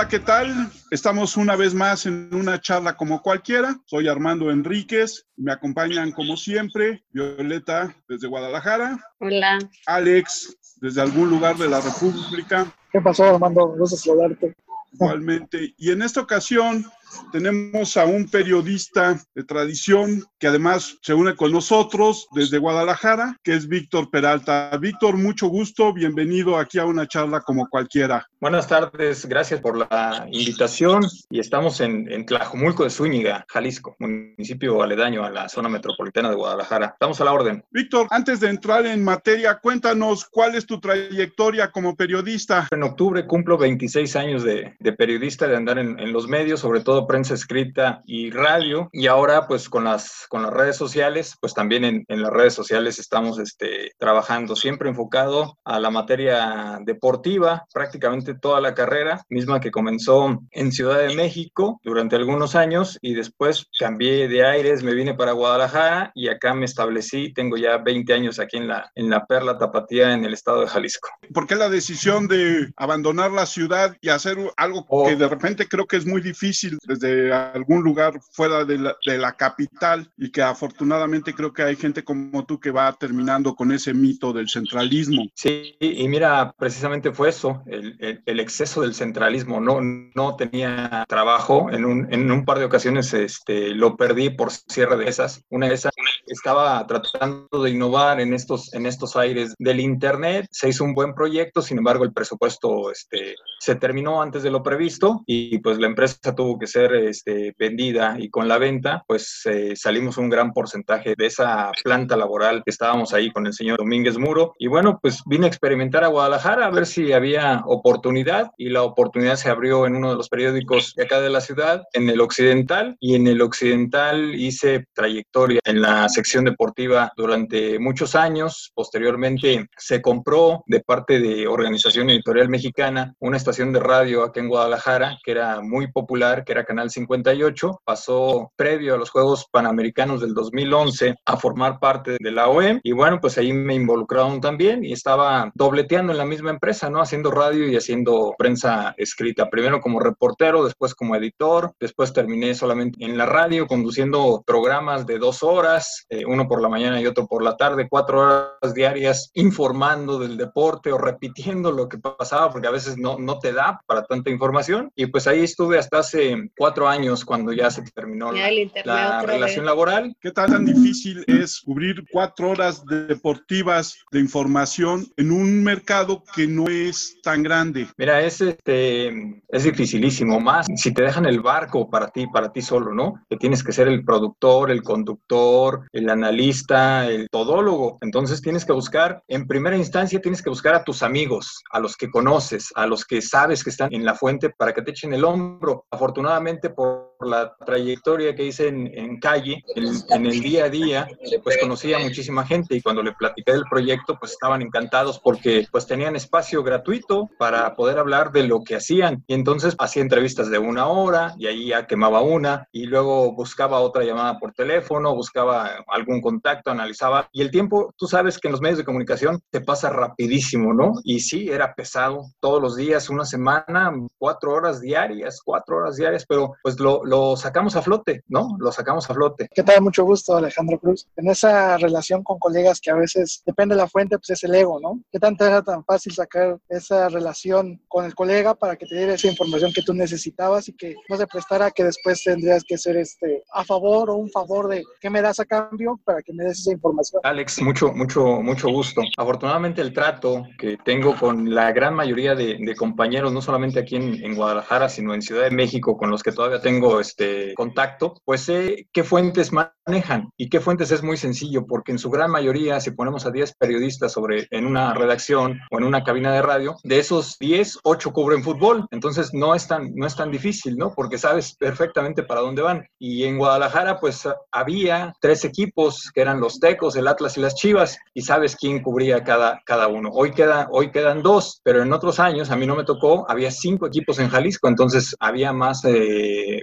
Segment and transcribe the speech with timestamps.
[0.00, 0.72] Hola, ¿qué tal?
[0.90, 3.78] Estamos una vez más en una charla como cualquiera.
[3.84, 5.26] Soy Armando Enríquez.
[5.36, 8.98] Me acompañan como siempre Violeta desde Guadalajara.
[9.18, 9.58] Hola.
[9.84, 12.74] Alex desde algún lugar de la República.
[12.90, 13.74] ¿Qué pasó, Armando?
[13.76, 14.56] Gusto saludarte.
[14.90, 15.74] Igualmente.
[15.76, 16.86] Y en esta ocasión
[17.32, 23.54] tenemos a un periodista de tradición que además se une con nosotros desde Guadalajara, que
[23.54, 24.76] es Víctor Peralta.
[24.80, 28.26] Víctor, mucho gusto, bienvenido aquí a una charla como cualquiera.
[28.40, 34.82] Buenas tardes, gracias por la invitación y estamos en, en Tlajumulco de Zúñiga, Jalisco, municipio
[34.82, 36.86] aledaño a la zona metropolitana de Guadalajara.
[36.86, 37.64] Estamos a la orden.
[37.70, 42.68] Víctor, antes de entrar en materia, cuéntanos cuál es tu trayectoria como periodista.
[42.70, 46.80] En octubre cumplo 26 años de, de periodista, de andar en, en los medios, sobre
[46.80, 48.88] todo prensa escrita y radio.
[48.92, 52.54] Y ahora, pues con las, con las redes sociales, pues también en, en las redes
[52.54, 59.60] sociales estamos este, trabajando siempre enfocado a la materia deportiva, prácticamente toda la carrera, misma
[59.60, 64.94] que comenzó en Ciudad de México durante algunos años y después cambié de aires, me
[64.94, 67.32] vine para Guadalajara y acá me establecí.
[67.32, 70.68] Tengo ya 20 años aquí en la, en la Perla Tapatía en el estado de
[70.68, 71.08] Jalisco.
[71.32, 75.06] ¿Por qué la decisión de abandonar la ciudad y hacer algo Oh.
[75.06, 79.18] que de repente creo que es muy difícil desde algún lugar fuera de la, de
[79.18, 83.70] la capital y que afortunadamente creo que hay gente como tú que va terminando con
[83.72, 85.26] ese mito del centralismo?
[85.34, 89.60] Sí, y mira, precisamente fue eso, el, el- el exceso del centralismo.
[89.60, 91.70] No, no tenía trabajo.
[91.70, 95.42] En un, en un par de ocasiones este, lo perdí por cierre de esas.
[95.48, 95.92] Una de esas
[96.26, 100.46] estaba tratando de innovar en estos, en estos aires del Internet.
[100.50, 104.62] Se hizo un buen proyecto, sin embargo, el presupuesto este, se terminó antes de lo
[104.62, 109.42] previsto y pues la empresa tuvo que ser este, vendida y con la venta, pues
[109.44, 113.78] eh, salimos un gran porcentaje de esa planta laboral que estábamos ahí con el señor
[113.78, 114.54] Domínguez Muro.
[114.58, 118.82] Y bueno, pues vine a experimentar a Guadalajara a ver si había oportunidad y la
[118.82, 122.20] oportunidad se abrió en uno de los periódicos de acá de la ciudad, en el
[122.20, 128.72] Occidental, y en el Occidental hice trayectoria en la sección deportiva durante muchos años.
[128.74, 134.48] Posteriormente se compró de parte de Organización Editorial Mexicana una estación de radio aquí en
[134.48, 137.80] Guadalajara que era muy popular, que era Canal 58.
[137.84, 142.92] Pasó previo a los Juegos Panamericanos del 2011 a formar parte de la OEM y
[142.92, 147.00] bueno, pues ahí me involucraron también y estaba dobleteando en la misma empresa, ¿no?
[147.00, 149.50] Haciendo radio y haciendo prensa escrita.
[149.50, 155.18] Primero como reportero, después como editor, después terminé solamente en la radio conduciendo programas de
[155.18, 159.32] dos horas, eh, uno por la mañana y otro por la tarde, cuatro horas diarias
[159.34, 163.80] informando del deporte o repitiendo lo que pasaba porque a veces no, no te da
[163.86, 168.34] para tanta información y pues ahí estuve hasta hace cuatro años cuando ya se terminó
[168.34, 168.50] Ya
[168.84, 169.66] la, relación vez.
[169.66, 176.22] laboral ¿Qué tal tan difícil es cubrir cuatro horas deportivas de información en un mercado
[176.36, 177.86] que no es tan grande?
[177.96, 179.08] Mira, es, este,
[179.48, 183.14] es dificilísimo, más si te dejan el barco para ti, para ti solo, ¿no?
[183.30, 187.96] Que tienes que ser el productor, el conductor, el analista, el todólogo.
[188.02, 191.96] Entonces tienes que buscar, en primera instancia, tienes que buscar a tus amigos, a los
[191.96, 195.14] que conoces, a los que sabes que están en la fuente para que te echen
[195.14, 195.86] el hombro.
[195.90, 201.08] Afortunadamente, por la trayectoria que hice en, en calle, en, en el día a día,
[201.42, 205.66] pues conocí a muchísima gente y cuando le platiqué del proyecto, pues estaban encantados porque
[205.70, 209.22] pues tenían espacio gratuito para poder hablar de lo que hacían.
[209.26, 213.80] Y entonces hacía entrevistas de una hora y ahí ya quemaba una y luego buscaba
[213.80, 217.28] otra llamada por teléfono, buscaba algún contacto, analizaba.
[217.32, 220.94] Y el tiempo, tú sabes que en los medios de comunicación te pasa rapidísimo, ¿no?
[221.04, 226.24] Y sí, era pesado todos los días, una semana, cuatro horas diarias, cuatro horas diarias,
[226.30, 228.56] pero pues lo, lo sacamos a flote, ¿no?
[228.60, 229.48] Lo sacamos a flote.
[229.52, 229.82] ¿Qué tal?
[229.82, 231.08] Mucho gusto, Alejandro Cruz.
[231.16, 234.54] En esa relación con colegas que a veces depende de la fuente, pues es el
[234.54, 235.00] ego, ¿no?
[235.10, 239.14] ¿Qué tanto era tan fácil sacar esa relación con el colega para que te diera
[239.14, 242.96] esa información que tú necesitabas y que no se prestara que después tendrías que ser
[242.96, 246.44] este, a favor o un favor de qué me das a cambio para que me
[246.44, 247.22] des esa información?
[247.24, 249.02] Alex, mucho, mucho, mucho gusto.
[249.16, 253.96] Afortunadamente el trato que tengo con la gran mayoría de, de compañeros, no solamente aquí
[253.96, 258.14] en, en, Guadalajara, sino en Ciudad de México, con los que todavía tengo este contacto,
[258.24, 262.30] pues sé qué fuentes manejan y qué fuentes es muy sencillo, porque en su gran
[262.30, 266.42] mayoría, si ponemos a 10 periodistas sobre en una redacción o en una cabina de
[266.42, 268.86] radio, de esos 10, 8 cubren fútbol.
[268.90, 270.92] Entonces no es tan, no es tan difícil, ¿no?
[270.94, 272.86] Porque sabes perfectamente para dónde van.
[272.98, 277.54] Y en Guadalajara, pues había tres equipos que eran los Tecos, el Atlas y las
[277.54, 280.10] Chivas, y sabes quién cubría cada, cada uno.
[280.12, 283.50] Hoy, queda, hoy quedan dos, pero en otros años, a mí no me tocó, había
[283.50, 286.09] cinco equipos en Jalisco, entonces había más eh,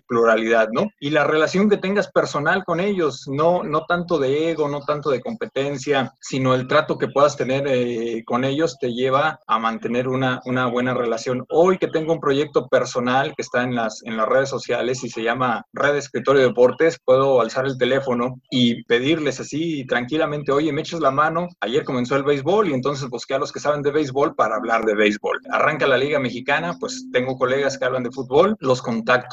[0.08, 0.88] pluralidad, ¿no?
[1.00, 5.10] Y la relación que tengas personal con ellos, no, no tanto de ego, no tanto
[5.10, 10.08] de competencia, sino el trato que puedas tener eh, con ellos te lleva a mantener
[10.08, 11.46] una, una buena relación.
[11.50, 15.10] Hoy que tengo un proyecto personal que está en las, en las redes sociales y
[15.10, 20.72] se llama Red Escritorio de Deportes, puedo alzar el teléfono y pedirles así tranquilamente, oye,
[20.72, 23.82] me echas la mano, ayer comenzó el béisbol y entonces busqué a los que saben
[23.82, 25.40] de béisbol para hablar de béisbol.
[25.52, 28.82] Arranca la Liga Mexicana, pues tengo colegas que hablan de fútbol, los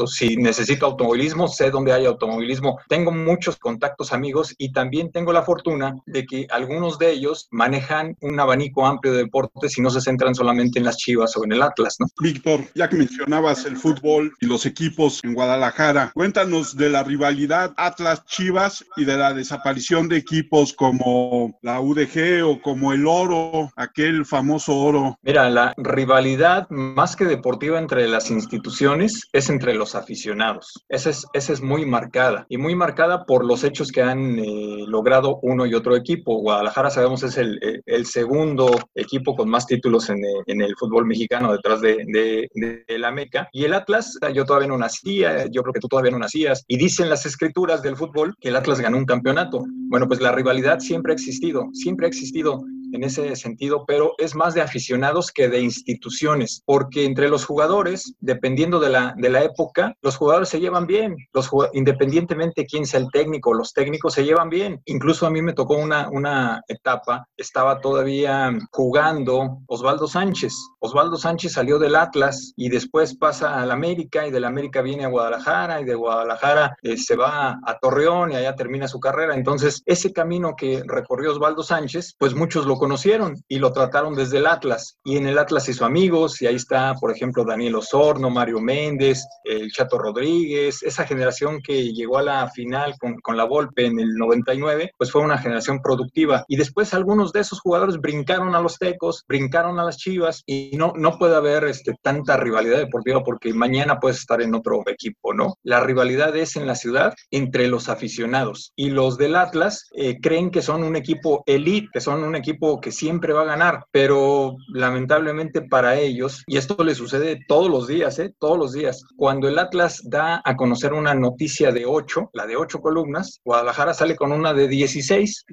[0.07, 5.43] si necesito automovilismo, sé dónde hay automovilismo, tengo muchos contactos amigos y también tengo la
[5.43, 10.01] fortuna de que algunos de ellos manejan un abanico amplio de deportes y no se
[10.01, 12.07] centran solamente en las Chivas o en el Atlas, ¿no?
[12.21, 17.73] Víctor, ya que mencionabas el fútbol y los equipos en Guadalajara, cuéntanos de la rivalidad
[17.77, 24.25] Atlas-Chivas y de la desaparición de equipos como la UDG o como el Oro, aquel
[24.25, 25.19] famoso Oro.
[25.23, 30.85] Mira, la rivalidad más que deportiva entre las instituciones es entre los aficionados.
[30.89, 34.85] Esa es, esa es muy marcada y muy marcada por los hechos que han eh,
[34.87, 36.41] logrado uno y otro equipo.
[36.41, 41.53] Guadalajara, sabemos, es el, el segundo equipo con más títulos en, en el fútbol mexicano
[41.53, 43.49] detrás de, de, de, la Meca.
[43.53, 46.65] Y el Atlas, yo todavía no nacía, yo creo que tú todavía no nacías.
[46.69, 49.65] Y dicen las escrituras del fútbol que el Atlas ganó un campeonato.
[49.89, 52.65] Bueno, pues la rivalidad siempre ha existido, siempre ha existido
[52.95, 58.15] en ese sentido, pero es más de aficionados que de instituciones, porque entre los jugadores,
[58.21, 63.01] dependiendo de la, de la época, los jugadores se llevan bien, los independientemente quién sea
[63.01, 64.81] el técnico, los técnicos se llevan bien.
[64.87, 70.55] Incluso a mí me tocó una, una etapa, estaba todavía jugando Osvaldo Sánchez.
[70.79, 75.09] Osvaldo Sánchez salió del Atlas y después pasa al América y del América viene a
[75.09, 79.35] Guadalajara y de Guadalajara eh, se va a Torreón y allá termina su carrera.
[79.35, 84.37] Entonces, ese camino que recorrió Osvaldo Sánchez, pues muchos lo conocieron y lo trataron desde
[84.39, 84.99] el Atlas.
[85.05, 89.25] Y en el Atlas hizo amigos, y ahí está, por ejemplo, Daniel Osorno, Mario Méndez,
[89.43, 93.99] el Chato Rodríguez, esa generación que llegó a la final con, con la Volpe en
[93.99, 96.45] el 99, pues fue una generación productiva.
[96.47, 100.73] Y después algunos de esos jugadores brincaron a los Tecos, brincaron a las Chivas, y
[100.77, 105.33] no, no puede haber este, tanta rivalidad deportiva porque mañana puedes estar en otro equipo,
[105.33, 105.55] ¿no?
[105.63, 108.73] La rivalidad es en la ciudad entre los aficionados.
[108.77, 112.64] Y los del Atlas eh, creen que son un equipo elite, que son un equipo
[112.81, 117.87] que siempre va a ganar, pero lamentablemente para ellos, y esto le sucede todos los
[117.87, 118.35] días, ¿eh?
[118.39, 122.57] todos los días, cuando el Atlas da a conocer una noticia de 8, la de
[122.57, 125.45] 8 columnas, Guadalajara sale con una de 16.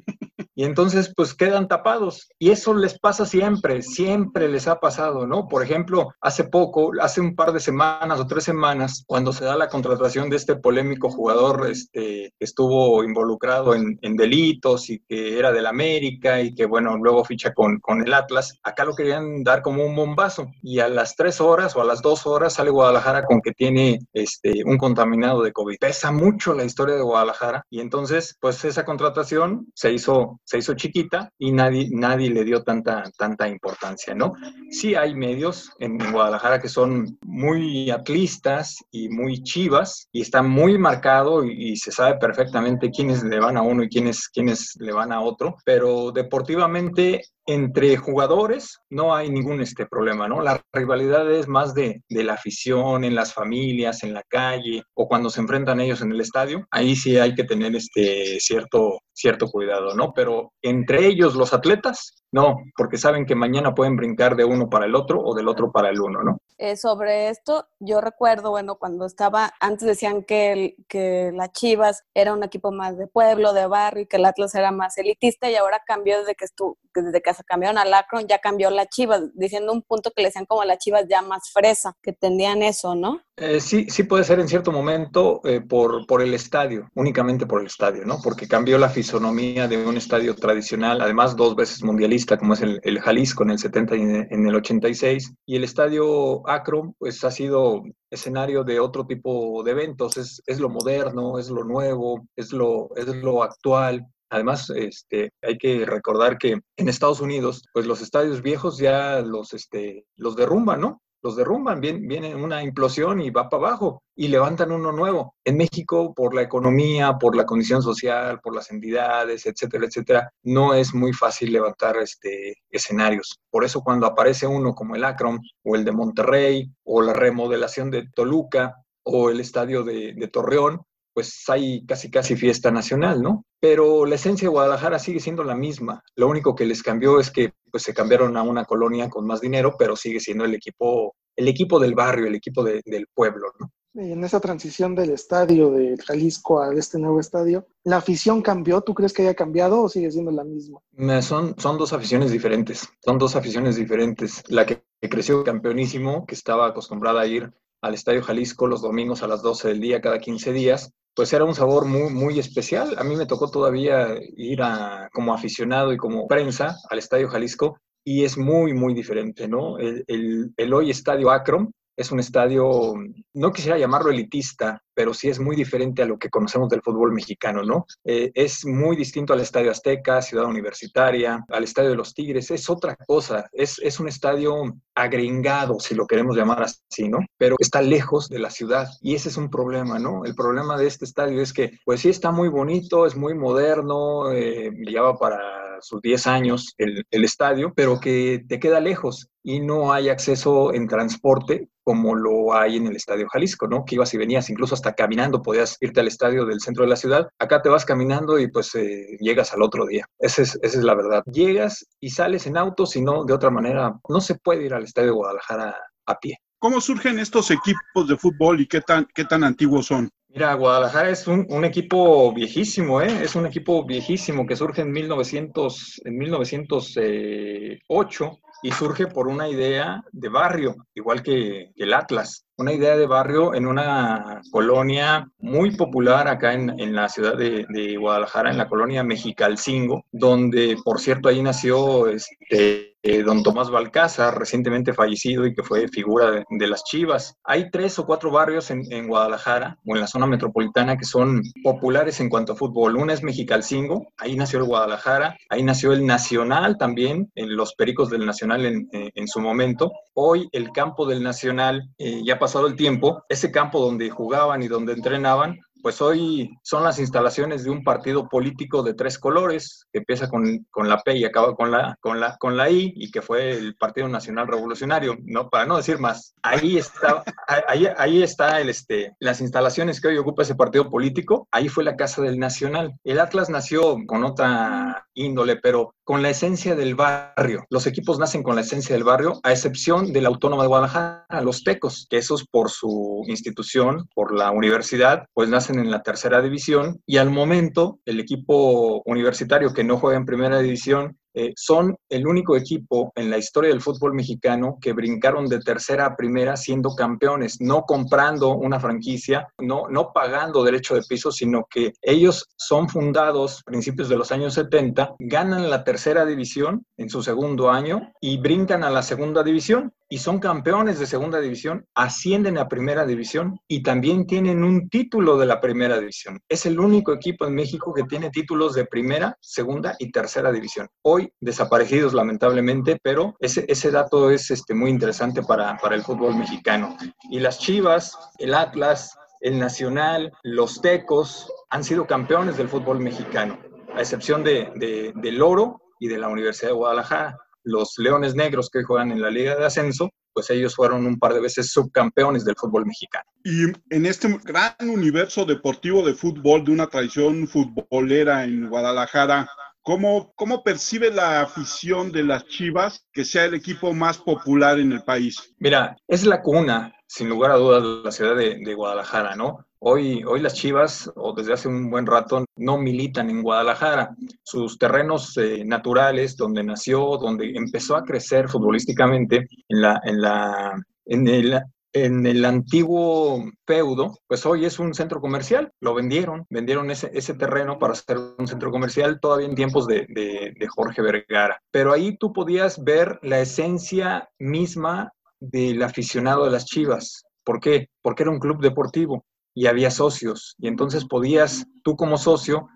[0.56, 2.30] Y entonces, pues quedan tapados.
[2.38, 5.48] Y eso les pasa siempre, siempre les ha pasado, ¿no?
[5.48, 9.56] Por ejemplo, hace poco, hace un par de semanas o tres semanas, cuando se da
[9.56, 15.39] la contratación de este polémico jugador este, que estuvo involucrado en, en delitos y que
[15.39, 19.44] era del América y que, bueno, luego ficha con, con el Atlas, acá lo querían
[19.44, 20.48] dar como un bombazo.
[20.62, 24.00] Y a las tres horas o a las dos horas sale Guadalajara con que tiene
[24.13, 25.77] este, un contaminado de COVID.
[25.80, 27.65] Pesa mucho la historia de Guadalajara.
[27.69, 32.62] Y entonces, pues esa contratación se hizo se hizo chiquita y nadie, nadie le dio
[32.62, 34.33] tanta, tanta importancia, ¿no?
[34.69, 40.77] Sí hay medios en, Guadalajara que son muy atlistas y muy chivas y está muy
[40.77, 45.13] marcado y, se sabe perfectamente quiénes le van a uno y quiénes, quiénes le van
[45.13, 47.21] a otro, pero deportivamente
[47.53, 50.42] entre jugadores no hay ningún este problema, ¿no?
[50.42, 55.07] La rivalidad es más de, de, la afición, en las familias, en la calle o
[55.07, 56.65] cuando se enfrentan ellos en el estadio.
[56.71, 60.13] Ahí sí hay que tener este cierto, cierto cuidado, ¿no?
[60.13, 64.86] Pero entre ellos los atletas, no, porque saben que mañana pueden brincar de uno para
[64.86, 66.38] el otro o del otro para el uno, ¿no?
[66.58, 72.04] Eh, sobre esto, yo recuerdo, bueno, cuando estaba, antes decían que, el, que las Chivas
[72.14, 75.50] era un equipo más de pueblo, de barrio, y que el Atlas era más elitista,
[75.50, 78.86] y ahora cambió desde que, estuvo, desde que se cambiaron al Akron, ya cambió la
[78.86, 82.62] Chivas, diciendo un punto que le decían como las Chivas ya más fresa, que tenían
[82.62, 83.22] eso, ¿no?
[83.43, 87.62] Eh, sí, sí puede ser en cierto momento eh, por, por el estadio, únicamente por
[87.62, 88.19] el estadio, ¿no?
[88.24, 93.00] Porque cambió la fisonomía de un estadio tradicional, además dos veces mundialista, como es el,
[93.00, 97.81] Jalisco en el 70 y en el 86, y el estadio Akron, pues ha sido
[98.12, 102.95] escenario de otro tipo de eventos, es, es lo moderno, es lo nuevo, es lo,
[102.95, 108.41] es lo actual, Además, este, hay que recordar que en Estados Unidos, pues los estadios
[108.41, 111.01] viejos ya los, este, los derrumban, ¿no?
[111.24, 115.36] Los derrumban, viene, viene una implosión y va para abajo y levantan uno nuevo.
[115.44, 120.74] En México, por la economía, por la condición social, por las entidades, etcétera, etcétera, no
[120.74, 123.40] es muy fácil levantar este, escenarios.
[123.50, 127.92] Por eso cuando aparece uno como el Akron o el de Monterrey o la remodelación
[127.92, 130.82] de Toluca o el estadio de, de Torreón,
[131.13, 133.46] pues hay casi casi fiesta nacional, ¿no?
[133.62, 136.03] Pero la esencia de Guadalajara sigue siendo la misma.
[136.15, 139.39] Lo único que les cambió es que pues se cambiaron a una colonia con más
[139.39, 143.53] dinero, pero sigue siendo el equipo, el equipo del barrio, el equipo de, del pueblo,
[143.60, 143.72] ¿no?
[143.94, 148.82] en esa transición del estadio de Jalisco a este nuevo estadio, ¿la afición cambió?
[148.82, 150.80] ¿Tú crees que haya cambiado o sigue siendo la misma?
[151.22, 154.44] Son, son dos aficiones diferentes, son dos aficiones diferentes.
[154.48, 157.51] La que creció campeonísimo, que estaba acostumbrada a ir
[157.82, 161.46] al Estadio Jalisco los domingos a las 12 del día cada 15 días, pues era
[161.46, 162.96] un sabor muy, muy especial.
[162.98, 167.77] A mí me tocó todavía ir a, como aficionado y como prensa al Estadio Jalisco
[168.03, 169.77] y es muy, muy diferente, ¿no?
[169.77, 172.93] El, el, el hoy Estadio Akron es un estadio,
[173.33, 177.12] no quisiera llamarlo elitista, pero sí es muy diferente a lo que conocemos del fútbol
[177.12, 177.86] mexicano, ¿no?
[178.03, 182.69] Eh, es muy distinto al Estadio Azteca, Ciudad Universitaria, al Estadio de los Tigres, es
[182.69, 187.19] otra cosa, es, es un estadio agringado, si lo queremos llamar así, ¿no?
[187.38, 190.25] Pero está lejos de la ciudad y ese es un problema, ¿no?
[190.25, 194.31] El problema de este estadio es que, pues sí está muy bonito, es muy moderno,
[194.31, 194.71] eh,
[195.19, 200.10] para sus 10 años el, el estadio, pero que te queda lejos y no hay
[200.10, 203.84] acceso en transporte como lo hay en el Estadio Jalisco, ¿no?
[203.86, 206.96] Que ibas y venías, incluso hasta caminando, podías irte al estadio del centro de la
[206.96, 207.28] ciudad.
[207.40, 210.06] Acá te vas caminando y pues eh, llegas al otro día.
[210.20, 211.24] Esa es, esa es la verdad.
[211.26, 214.84] Llegas y sales en auto, si no, de otra manera, no se puede ir al
[214.84, 216.38] Estadio de Guadalajara a pie.
[216.60, 220.10] ¿Cómo surgen estos equipos de fútbol y qué tan, qué tan antiguos son?
[220.34, 223.22] Mira, Guadalajara es un, equipo viejísimo, ¿eh?
[223.22, 230.02] Es un equipo viejísimo que surge en, 1900, en 1908 y surge por una idea
[230.14, 236.28] de barrio, igual que, el Atlas una idea de barrio en una colonia muy popular
[236.28, 241.28] acá en, en la ciudad de, de, Guadalajara, en la colonia Mexicalcingo, donde, por cierto,
[241.28, 246.67] ahí nació este, eh, don Tomás Balcázar, recientemente fallecido y que fue figura de, de
[246.67, 247.36] las Chivas.
[247.43, 251.41] Hay tres o cuatro barrios en, en, Guadalajara o en la zona metropolitana que son
[251.63, 252.96] populares en cuanto a fútbol.
[252.98, 258.10] Una es Mexicalcingo, ahí nació el Guadalajara, ahí nació el Nacional también, en los Pericos
[258.10, 259.91] del Nacional en, en su momento.
[260.13, 264.62] Hoy el campo del Nacional eh, ya pasó pasado el tiempo, ese campo donde jugaban
[264.62, 269.86] y donde entrenaban pues hoy son las instalaciones de un partido político de tres colores,
[269.92, 272.94] que empieza con, con, la P y acaba con la, con, la, con la I,
[272.96, 276.34] y que fue el Partido Nacional Revolucionario, no, para no decir más.
[276.44, 277.24] Ahí está,
[277.68, 281.96] ahí, ahí está este, las instalaciones que hoy ocupa ese partido político, ahí fue la
[281.96, 282.94] Casa del Nacional.
[283.04, 287.66] El Atlas nació con otra índole, pero con la esencia del barrio.
[287.70, 291.42] Los equipos nacen con la esencia del barrio, a excepción de la Autónoma de Guadalajara,
[291.42, 296.42] los Tecos, que esos por su institución, por la universidad, pues nacen en la tercera
[296.42, 301.96] división y al momento el equipo universitario que no juega en primera división eh, son
[302.10, 306.58] el único equipo en la historia del fútbol mexicano que brincaron de tercera a primera
[306.58, 312.50] siendo campeones, no comprando una franquicia, no, no pagando derecho de piso, sino que ellos
[312.58, 317.70] son fundados a principios de los años 70, ganan la tercera división en su segundo
[317.70, 322.68] año y brincan a la segunda división y son campeones de segunda división, ascienden a
[322.68, 326.42] primera división y también tienen un título de la primera división.
[326.50, 330.90] Es el único equipo en México que tiene títulos de primera, segunda y tercera división.
[331.04, 336.98] Hoy desaparecidos lamentablemente, pero ese, dato es este, muy interesante para, el fútbol mexicano.
[337.30, 343.60] Y las Chivas, el Atlas, el Nacional, los Tecos han sido campeones del fútbol mexicano,
[343.96, 347.38] a excepción de, del Oro y de la Universidad de Guadalajara.
[347.63, 351.34] Los Leones Negros que juegan en la Liga de Ascenso, pues ellos fueron un par
[351.34, 353.25] de veces subcampeones del fútbol mexicano.
[353.44, 359.50] Y en este gran universo deportivo de fútbol, de una tradición futbolera en Guadalajara,
[359.84, 364.92] ¿Cómo, ¿Cómo percibe la afición de las Chivas que sea el equipo más popular en
[364.92, 365.56] el país?
[365.58, 369.66] Mira, es la cuna, sin lugar a dudas, de la ciudad de, Guadalajara, ¿no?
[369.80, 374.16] Hoy, hoy las Chivas, o desde hace un buen rato, no militan en Guadalajara.
[374.44, 380.80] Sus terrenos eh, naturales, donde nació, donde empezó a crecer futbolísticamente, en, la, en, la,
[381.06, 381.60] en el
[381.93, 387.33] en el antiguo feudo, pues hoy es un centro comercial, lo vendieron, vendieron ese, ese
[387.33, 391.62] terreno para hacer un centro comercial todavía en tiempos de, de, de, Jorge Vergara.
[391.71, 397.24] Pero ahí tú podías ver la esencia misma del aficionado de las Chivas.
[397.43, 397.89] ¿Por qué?
[398.01, 402.69] Porque era un club deportivo y había socios y entonces podías tú como socio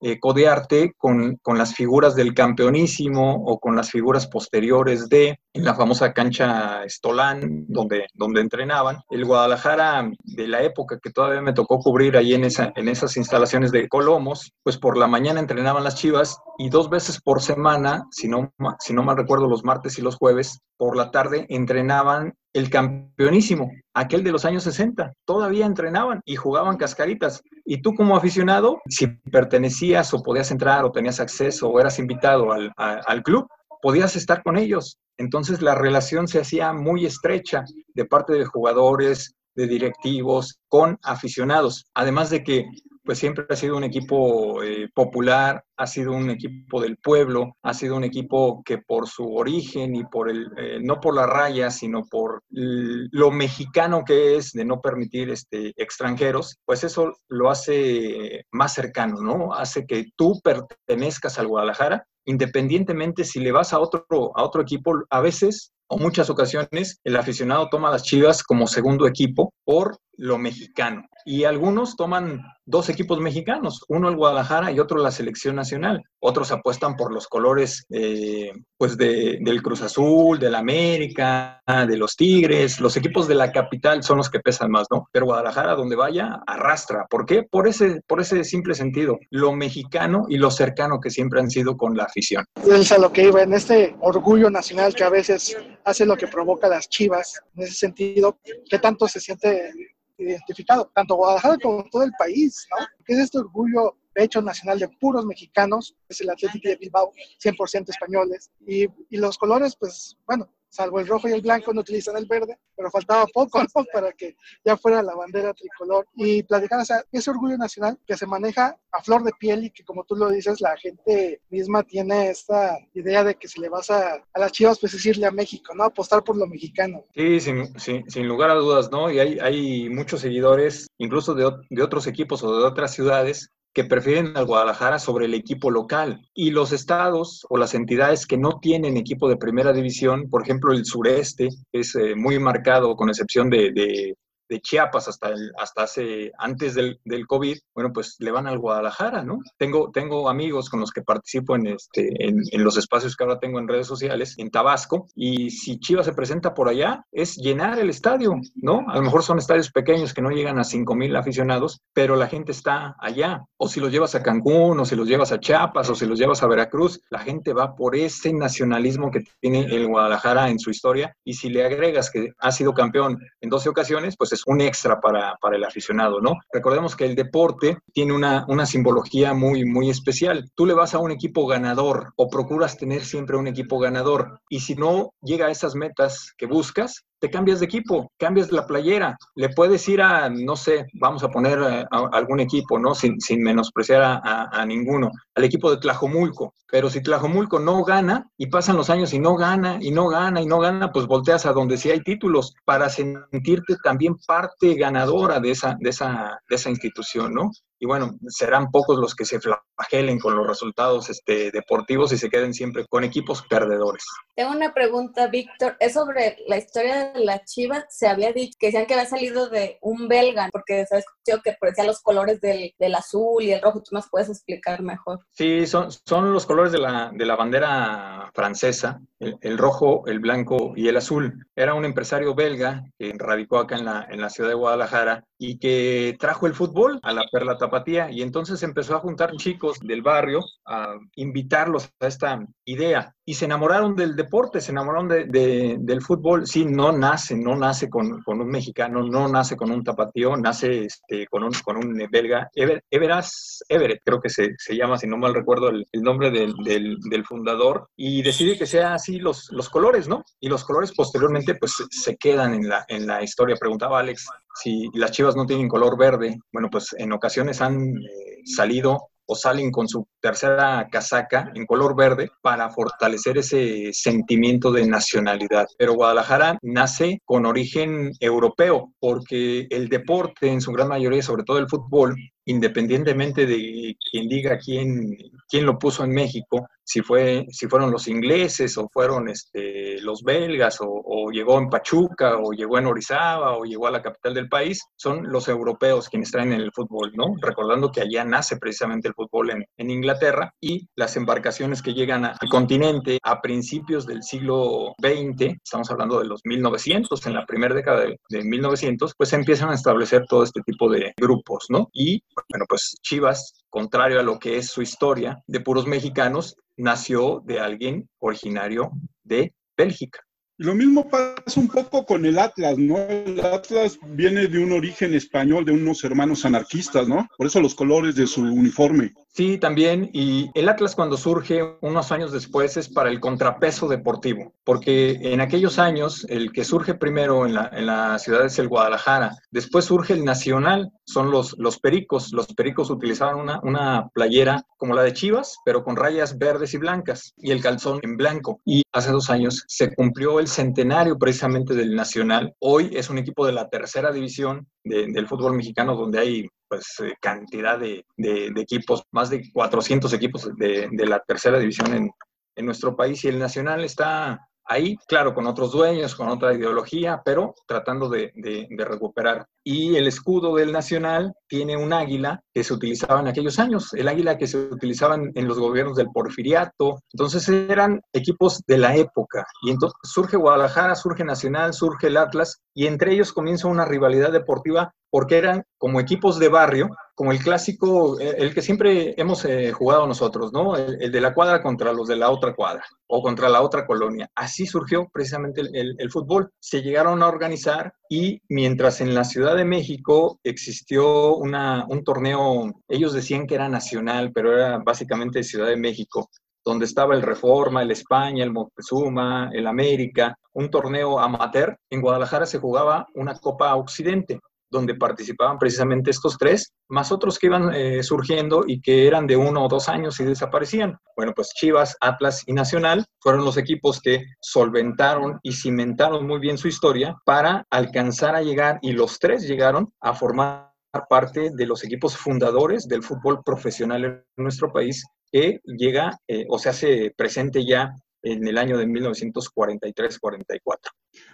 [0.00, 5.64] eh, codearte con, con, las figuras del campeonísimo o con las figuras posteriores de, en
[5.64, 8.98] la famosa cancha Estolán, donde, donde entrenaban.
[9.10, 13.16] El Guadalajara de la época que todavía me tocó cubrir ahí en, esa, en esas
[13.16, 18.06] instalaciones de Colomos, pues por la mañana entrenaban las Chivas y dos veces por semana,
[18.10, 22.34] si no, si no mal recuerdo, los martes y los jueves, por la tarde entrenaban
[22.52, 25.12] el campeonísimo, aquel de los años 60.
[25.24, 27.42] Todavía entrenaban y jugaban cascaritas.
[27.64, 32.52] Y tú como aficionado, si pertenecías o podías entrar o tenías acceso o eras invitado
[32.52, 33.46] al, a, al club,
[33.82, 34.98] podías estar con ellos.
[35.16, 37.64] Entonces la relación se hacía muy estrecha
[37.94, 41.86] de parte de jugadores, de directivos, con aficionados.
[41.94, 42.66] Además de que
[43.04, 47.74] pues siempre ha sido un equipo eh, popular, ha sido un equipo del pueblo, ha
[47.74, 51.70] sido un equipo que por su origen y por el, eh, no por la raya,
[51.70, 58.44] sino por lo mexicano que es de no permitir este, extranjeros, pues eso lo hace
[58.52, 59.54] más cercano, ¿no?
[59.54, 64.04] Hace que tú pertenezcas al Guadalajara independientemente si le vas a otro,
[64.36, 69.06] a otro equipo, a veces o muchas ocasiones el aficionado toma las Chivas como segundo
[69.08, 71.06] equipo por lo mexicano.
[71.24, 76.02] Y algunos toman dos equipos mexicanos, uno el Guadalajara y otro la selección nacional.
[76.20, 82.80] Otros apuestan por los colores eh, pues del Cruz Azul, del América, de los Tigres.
[82.80, 85.08] Los equipos de la capital son los que pesan más, ¿no?
[85.10, 87.06] Pero Guadalajara, donde vaya, arrastra.
[87.08, 87.42] ¿Por qué?
[87.42, 91.76] Por ese, por ese simple sentido, lo mexicano y lo cercano que siempre han sido
[91.76, 92.44] con la afición.
[92.66, 96.68] Es lo que iba, en este orgullo nacional que a veces hace lo que provoca
[96.68, 99.72] las chivas, en ese sentido, ¿qué tanto se siente
[100.20, 102.86] identificado, tanto Guadalajara como todo el país, ¿no?
[103.04, 107.12] Que es este orgullo pecho nacional de puros mexicanos, es el Atlético de Bilbao,
[107.42, 111.80] 100% españoles, y, y los colores, pues, bueno, salvo el rojo y el blanco, no
[111.80, 113.84] utilizan el verde, pero faltaba poco, ¿no?
[113.92, 116.06] Para que ya fuera la bandera tricolor.
[116.14, 119.70] Y platicar, o sea, ese orgullo nacional que se maneja a flor de piel y
[119.70, 123.68] que, como tú lo dices, la gente misma tiene esta idea de que si le
[123.68, 125.84] vas a, a las chivas, pues decirle a México, ¿no?
[125.84, 127.04] Apostar por lo mexicano.
[127.14, 129.10] Sí, sin, sin, sin lugar a dudas, ¿no?
[129.10, 133.84] Y hay, hay muchos seguidores, incluso de, de otros equipos o de otras ciudades, que
[133.84, 136.28] prefieren al Guadalajara sobre el equipo local.
[136.34, 140.72] Y los estados o las entidades que no tienen equipo de primera división, por ejemplo
[140.72, 144.16] el sureste, es eh, muy marcado con excepción de, de
[144.58, 149.38] Chiapas hasta, hasta hace, antes del, del, COVID, bueno, pues le van al Guadalajara, ¿no?
[149.56, 153.58] Tengo, tengo amigos con los que participo en, este, en, los espacios que ahora tengo
[153.58, 157.90] en redes sociales, en Tabasco, y si Chivas se presenta por allá, es llenar el
[157.90, 158.84] estadio, ¿no?
[158.88, 162.26] A lo mejor son estadios pequeños que no llegan a 5 mil aficionados, pero la
[162.26, 163.42] gente está allá.
[163.56, 166.18] O si los llevas a Cancún, o si los llevas a Chiapas, o si los
[166.18, 170.70] llevas a Veracruz, la gente va por ese nacionalismo que tiene el Guadalajara en su
[170.70, 174.60] historia, y si le agregas que ha sido campeón en 12 ocasiones, pues es un
[174.60, 176.34] extra para, para, el aficionado, ¿no?
[176.52, 180.50] Recordemos que el deporte tiene una, una simbología muy, muy especial.
[180.54, 184.60] Tú le vas a un equipo ganador o procuras tener siempre un equipo ganador y
[184.60, 189.16] si no llega a esas metas que buscas, te cambias de equipo, cambias la playera,
[189.34, 192.94] le puedes ir a, no sé, vamos a poner a, a algún equipo, ¿no?
[192.94, 196.54] Sin, sin menospreciar a, a, ninguno, al equipo de Tlajomulco.
[196.66, 200.40] Pero si Tlajomulco no gana y pasan los años y no gana y no gana
[200.40, 205.40] y no gana, pues volteas a donde sí hay títulos para sentirte también parte ganadora
[205.40, 207.50] de esa, de esa, de esa institución, ¿no?
[207.80, 212.28] Y bueno, serán pocos los que se flagelen con los resultados este, deportivos y se
[212.28, 214.04] queden siempre con equipos perdedores.
[214.36, 217.86] Tengo una pregunta, Víctor, es sobre la historia de la Chiva.
[217.88, 221.40] Se había dicho que decían que había salido de un belga, porque se ha escuchado
[221.42, 223.82] que parecían los colores del, del, azul y el rojo.
[223.82, 225.20] ¿Tú nos puedes explicar mejor?
[225.32, 230.20] Sí, son, son los colores de la, de la bandera francesa, el, el, rojo, el
[230.20, 231.46] blanco y el azul.
[231.56, 235.58] Era un empresario belga que radicó acá en la, en la ciudad de Guadalajara y
[235.58, 237.69] que trajo el fútbol a la Perla Tapatía
[238.10, 243.44] y entonces empezó a juntar chicos del barrio a invitarlos a esta idea y se
[243.44, 246.46] enamoraron del deporte, se enamoraron de, de, del fútbol.
[246.46, 250.86] Sí, no nace, no nace con, con, un mexicano, no nace con un tapatío, nace
[250.86, 255.06] este, con, un, con un belga, Ever, Everas, Everett, creo que se, se, llama, si
[255.06, 259.20] no mal recuerdo el, el nombre del, del, del, fundador, y decide que sea así
[259.20, 260.24] los, los colores, ¿no?
[260.40, 263.54] Y los colores posteriormente pues se quedan en la, en la historia.
[263.54, 268.42] Preguntaba Alex si las chivas no tienen color verde, bueno, pues en ocasiones han eh,
[268.44, 274.84] salido o salen con su tercera casaca en color verde para fortalecer ese sentimiento de
[274.86, 275.68] nacionalidad.
[275.78, 281.58] Pero Guadalajara nace con origen europeo porque el deporte en su gran mayoría, sobre todo
[281.58, 285.16] el fútbol, independientemente de quien diga quién,
[285.50, 290.22] quién lo puso en México, si, fue, si fueron los ingleses o fueron este, los
[290.22, 294.48] belgas o, llegó en Pachuca o llegó en Orizaba o llegó a la capital del
[294.48, 297.34] país, son los europeos quienes traen el fútbol, ¿no?
[297.40, 302.24] Recordando que allá nace precisamente el fútbol en, en Inglaterra y las embarcaciones que llegan
[302.24, 307.74] al continente a principios del siglo XX, estamos hablando de los 1900, en la primera
[307.74, 311.88] década de, de 1900, pues empiezan a establecer todo este tipo de grupos, ¿no?
[311.92, 317.42] Y bueno, pues Chivas, contrario a lo que es su historia de puros mexicanos, nació
[317.44, 318.90] de alguien originario
[319.22, 320.20] de Bélgica.
[320.56, 322.98] Lo mismo pasa un poco con el Atlas, ¿no?
[322.98, 327.26] El Atlas viene de un origen español, de unos hermanos anarquistas, ¿no?
[327.38, 329.14] Por eso los colores de su uniforme.
[329.32, 330.10] Sí, también.
[330.12, 335.40] Y el Atlas cuando surge unos años después es para el contrapeso deportivo, porque en
[335.40, 339.84] aquellos años el que surge primero en la, en la ciudad es el Guadalajara, después
[339.84, 342.32] surge el Nacional, son los, los Pericos.
[342.32, 346.78] Los Pericos utilizaban una, una playera como la de Chivas, pero con rayas verdes y
[346.78, 348.60] blancas y el calzón en blanco.
[348.64, 352.52] Y hace dos años se cumplió el centenario precisamente del Nacional.
[352.58, 357.14] Hoy es un equipo de la tercera división del fútbol mexicano donde hay pues eh,
[357.20, 362.10] cantidad de, equipos, más de 400 equipos de, la tercera división en,
[362.54, 364.38] en, nuestro país y el Nacional está
[364.70, 368.32] ahí, claro, con otros dueños, con otra ideología, pero tratando de,
[368.78, 369.44] recuperar.
[369.64, 374.06] Y el escudo del Nacional tiene un águila que se utilizaba en aquellos años, el
[374.06, 377.00] águila que se utilizaba en los gobiernos del Porfiriato.
[377.12, 379.44] Entonces eran equipos de la época.
[379.62, 384.32] Y entonces surge Guadalajara, surge Nacional, surge el Atlas, y entre ellos comienza una rivalidad
[384.32, 389.44] deportiva porque eran como equipos de barrio, como el clásico, eh, el que siempre hemos
[389.44, 390.76] eh, jugado nosotros, ¿no?
[390.76, 394.30] El, de la cuadra contra los de la otra cuadra o contra la otra colonia.
[394.36, 396.50] Así surgió precisamente el, fútbol.
[396.60, 403.12] Se llegaron a organizar y mientras en la Ciudad de México existió un torneo, ellos
[403.12, 406.30] decían que era nacional, pero era básicamente Ciudad de México,
[406.64, 411.76] donde estaba el Reforma, el España, el Moctezuma, el América, un torneo amateur.
[411.90, 417.48] En Guadalajara se jugaba una Copa Occidente, donde participaban precisamente estos tres, más otros que
[417.48, 420.96] iban eh, surgiendo y que eran de uno o dos años y desaparecían.
[421.16, 426.56] Bueno, pues Chivas, Atlas y Nacional fueron los equipos que solventaron y cimentaron muy bien
[426.56, 430.70] su historia para alcanzar a llegar, y los tres llegaron a formar
[431.08, 436.58] parte de los equipos fundadores del fútbol profesional en nuestro país que llega eh, o
[436.58, 440.60] se hace presente ya en el año de 1943-44.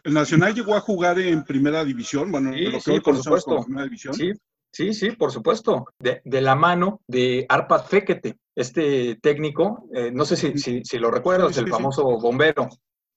[0.04, 2.30] ¿El Nacional llegó a jugar en primera división?
[2.30, 3.66] Bueno, sí, por supuesto.
[3.68, 4.14] división.
[4.14, 4.32] Sí,
[4.72, 5.86] sí, sí, por supuesto.
[5.98, 11.56] De, la mano de Arpad Fekete, este técnico, eh, no sé si, si, lo recuerdas,
[11.58, 12.68] el famoso bombero.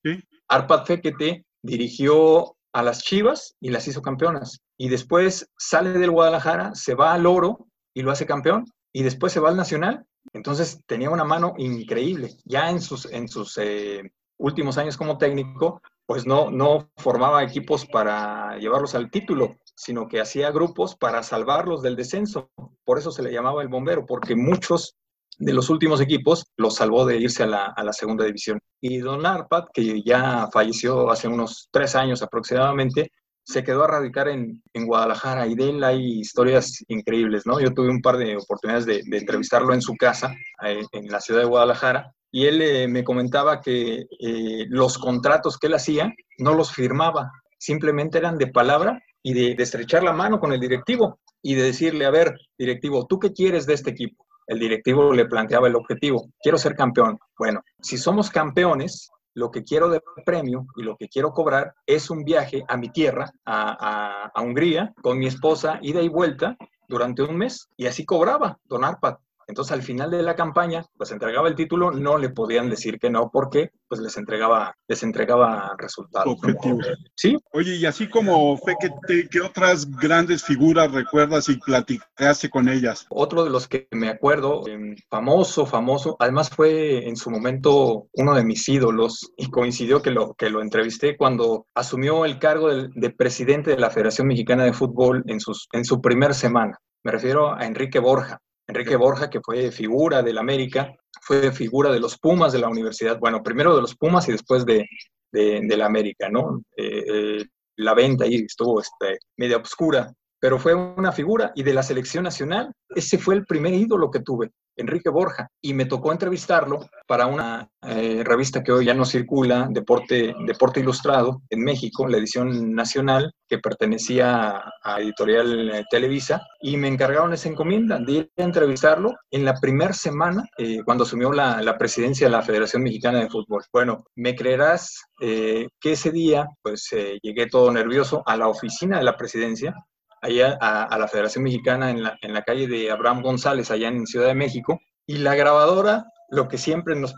[0.03, 0.21] Sí.
[0.47, 4.61] Arpad Fekete dirigió a las Chivas y las hizo campeonas.
[4.77, 8.65] Y después sale del Guadalajara, se va al Oro y lo hace campeón.
[8.91, 12.35] Y después se va al Nacional entonces tenía una mano increíble.
[12.45, 17.85] Ya en sus, en sus eh, últimos años como técnico, pues no, no formaba equipos
[17.85, 22.49] para llevarlos al título, sino que hacía grupos para salvarlos del descenso.
[22.83, 24.95] Por eso se le llamaba el bombero, porque muchos
[25.37, 28.59] de los últimos equipos los salvó de irse a la, a la segunda división.
[28.81, 33.11] Y Don Arpad, que ya falleció hace unos tres años aproximadamente,
[33.49, 37.59] se quedó a radicar en, en, Guadalajara y de él hay historias increíbles, ¿no?
[37.59, 41.39] Yo tuve un par de oportunidades de, entrevistarlo en su casa, eh, en la ciudad
[41.39, 46.53] de Guadalajara, y él eh, me comentaba que eh, los contratos que él hacía no
[46.53, 51.19] los firmaba, simplemente eran de palabra y de, de estrechar la mano con el directivo
[51.41, 54.27] y de decirle, a ver, directivo, ¿tú qué quieres de este equipo?
[54.45, 57.17] El directivo le planteaba el objetivo, quiero ser campeón.
[57.35, 59.09] Bueno, si somos campeones,
[59.39, 62.89] lo que quiero de premio y lo que quiero cobrar es un viaje a mi
[62.89, 67.69] tierra, a, Hungría, con mi esposa, ida y vuelta durante un mes.
[67.77, 69.15] Y así cobraba Don Arpad.
[69.49, 73.09] Entonces, al final de la campaña, pues entregaba el título, no le podían decir que
[73.09, 76.31] no, porque pues les entregaba, les entregaba resultados.
[76.31, 76.87] Objetivos.
[77.15, 77.35] Sí.
[77.51, 83.07] Oye, y así como fue que ¿qué otras grandes figuras recuerdas y platicaste con ellas?
[83.09, 88.35] Otro de los que me acuerdo, em, famoso, famoso, además fue en su momento uno
[88.35, 92.89] de mis ídolos y coincidió que lo, que lo entrevisté cuando asumió el cargo de,
[92.93, 96.77] de presidente de la Federación Mexicana de Fútbol en, sus, en su primer semana.
[97.03, 98.39] Me refiero a Enrique Borja.
[98.69, 103.19] Enrique Borja, que fue figura del América, fue figura de los Pumas de la universidad,
[103.19, 104.85] bueno, primero de los Pumas y después de,
[105.31, 106.61] la América, ¿no?
[106.77, 107.45] Eh, eh,
[107.77, 112.23] la venta ahí estuvo este, media obscura, pero fue una figura y de la selección
[112.23, 114.51] nacional, ese fue el primer ídolo que tuve.
[114.79, 119.67] Enrique Borja, y me tocó entrevistarlo para una eh, revista que hoy ya no circula,
[119.69, 126.77] Deporte, Deporte Ilustrado, en México, la edición nacional, que pertenecía a Editorial eh, Televisa, y
[126.77, 131.31] me encargaron esa encomienda de ir a entrevistarlo en la primera semana, eh, cuando asumió
[131.31, 133.63] la, presidencia de la Federación Mexicana de Fútbol.
[133.71, 136.89] Bueno, me creerás que ese día, pues
[137.21, 139.73] llegué todo nervioso a la oficina de la presidencia,
[140.21, 144.05] allá a, la Federación Mexicana en la, en la, calle de Abraham González, allá en
[144.05, 144.79] Ciudad de México,
[145.09, 147.15] y la grabadora, lo que siempre nos,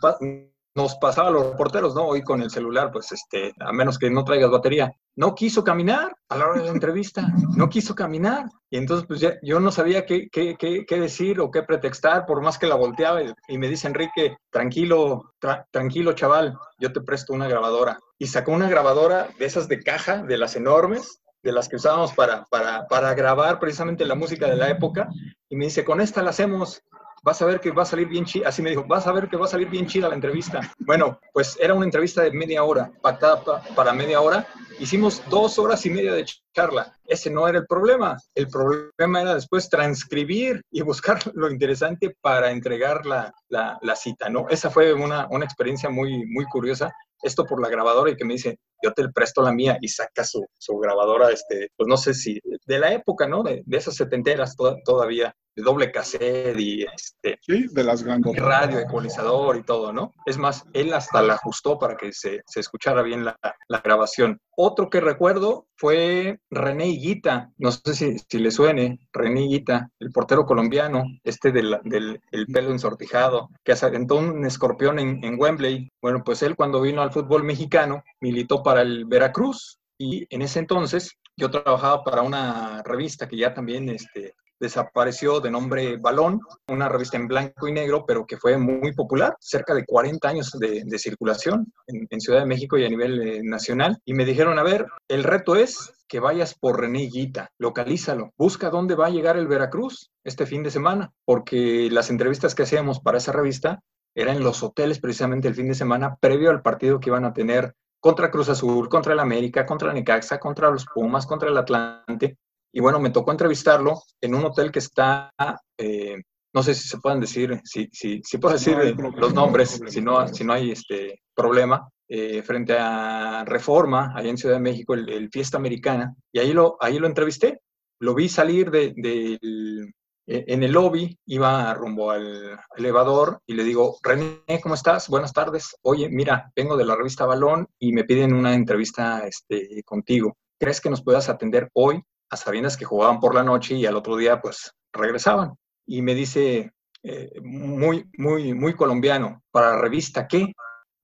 [1.02, 2.06] pasaba a los reporteros, ¿no?
[2.06, 6.16] Hoy con el celular, pues, este, a menos que no traigas batería, no quiso caminar
[6.30, 8.46] a la hora de la entrevista, no quiso caminar.
[8.70, 12.26] Y entonces, pues, ya, yo no sabía qué, qué, qué, qué, decir o qué pretextar,
[12.26, 13.22] por más que la volteaba.
[13.50, 15.34] Y me dice Enrique, tranquilo,
[15.72, 18.00] tranquilo, chaval, yo te presto una grabadora.
[18.18, 22.14] Y sacó una grabadora de esas de caja, de las enormes, de las que usábamos
[22.14, 25.10] para, para, para, grabar precisamente la música de la época,
[25.50, 26.82] y me dice, con esta la hacemos.
[27.24, 29.28] vas a ver que va a salir bien chida, así me dijo, vas a ver
[29.28, 30.60] que va a salir bien chida la entrevista.
[30.80, 33.44] Bueno, pues era una entrevista de media hora, pactada
[33.76, 34.48] para media hora.
[34.80, 36.98] Hicimos dos horas y media de charla.
[37.06, 38.18] Ese no era el problema.
[38.34, 44.30] El problema era después transcribir y buscar lo interesante para entregar la, la, la cita,
[44.30, 44.48] ¿no?
[44.50, 48.34] Esa fue una, una experiencia muy, muy curiosa esto por la grabadora y que me
[48.34, 52.14] dice, yo te presto la mía y saca su, su grabadora, este, pues no sé
[52.14, 53.44] si de la época, ¿no?
[53.44, 54.56] De, de esas setenteras
[54.86, 57.40] todavía, de doble cassette y este...
[57.42, 58.36] Sí, de las grandes.
[58.38, 60.14] Radio, ecualizador y todo, ¿no?
[60.26, 63.38] Es más, él hasta la ajustó para que se, se escuchara bien la,
[63.68, 64.40] la, grabación.
[64.56, 70.12] Otro que recuerdo fue René Higuita, no sé si, si le suene, René Higuita, el
[70.12, 75.90] portero colombiano, este del, del el pelo ensortijado, que aventó un escorpión en, en Wembley.
[76.02, 80.60] Bueno, pues él cuando vino al fútbol mexicano militó para el Veracruz y en ese
[80.60, 86.88] entonces yo trabajaba para una revista que ya también este, desapareció de nombre Balón, una
[86.88, 91.00] revista en blanco y negro, pero que fue muy popular, cerca de 40 años de,
[91.00, 93.98] circulación en, en, Ciudad de México y a nivel eh, nacional.
[94.06, 98.70] Y me dijeron, a ver, el reto es que vayas por René Guita, localízalo, busca
[98.70, 103.00] dónde va a llegar el Veracruz este fin de semana, porque las entrevistas que hacíamos
[103.00, 103.82] para esa revista
[104.14, 107.34] eran en los hoteles precisamente el fin de semana previo al partido que iban a
[107.34, 112.38] tener contra Cruz Azul, contra el América, contra Necaxa, contra los Pumas, contra el Atlante.
[112.74, 115.32] Y bueno, me tocó entrevistarlo en un hotel que está,
[115.78, 116.22] eh,
[116.54, 120.02] no sé si se pueden decir, si, si, si puedo decir no los nombres, si
[120.02, 124.94] no, si no hay este problema, eh, frente a Reforma, allá en Ciudad de México,
[124.94, 127.62] el, el, Fiesta Americana, y ahí lo, ahí lo entrevisté.
[128.00, 128.94] Lo vi salir del...
[128.96, 129.94] De,
[130.28, 135.10] en el lobby, iba rumbo al elevador y le digo, René, ¿cómo estás?
[135.10, 135.76] Buenas tardes.
[135.82, 140.38] Oye, mira, vengo de la revista Balón y me piden una entrevista este, contigo.
[140.60, 143.96] ¿Crees que nos puedas atender hoy a sabiendas que jugaban por la noche y al
[143.96, 145.54] otro día pues regresaban?
[145.86, 146.72] Y me dice,
[147.04, 150.54] eh, muy, muy, muy colombiano, ¿para revista qué?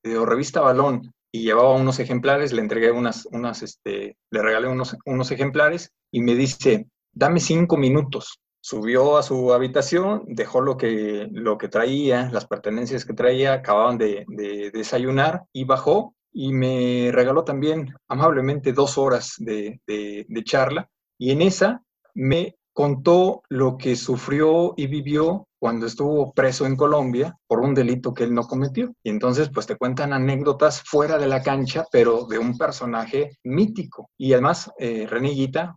[0.04, 1.14] Digo, revista Balón.
[1.32, 6.22] Y llevaba unos ejemplares, le entregué unas, unas este, le regalé unos, unos ejemplares y
[6.22, 12.30] me dice, dame cinco minutos subió a su habitación, dejó lo que, lo que traía,
[12.34, 18.74] las pertenencias que traía, acababan de, de desayunar y bajó y me regaló también amablemente
[18.74, 24.86] dos horas de, de, de, charla y en esa me contó lo que sufrió y
[24.86, 28.94] vivió cuando estuvo preso en Colombia por un delito que él no cometió.
[29.02, 34.12] Y entonces, pues te cuentan anécdotas fuera de la cancha, pero de un personaje mítico.
[34.16, 35.08] Y además, eh,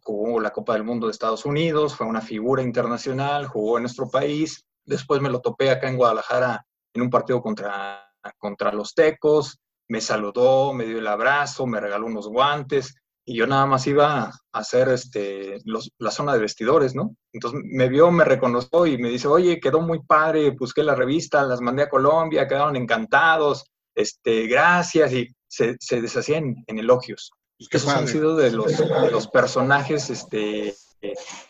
[0.02, 4.10] jugó la Copa del Mundo de Estados Unidos, fue una figura internacional, jugó en nuestro
[4.10, 4.66] país.
[4.84, 9.58] Después me lo topé acá en Guadalajara en un partido contra, contra los Tecos.
[9.88, 12.94] Me saludó, me dio el abrazo, me regaló unos guantes
[13.30, 17.14] y yo nada más iba a hacer este, los, la zona de vestidores, ¿no?
[17.32, 21.44] Entonces me vio, me reconoció y me dice, oye, quedó muy padre, busqué la revista,
[21.44, 27.30] las mandé a Colombia, quedaron encantados, este, gracias, y se, se deshacían en elogios.
[27.56, 28.00] Esos padre.
[28.00, 30.74] han sido de los, de los personajes, este,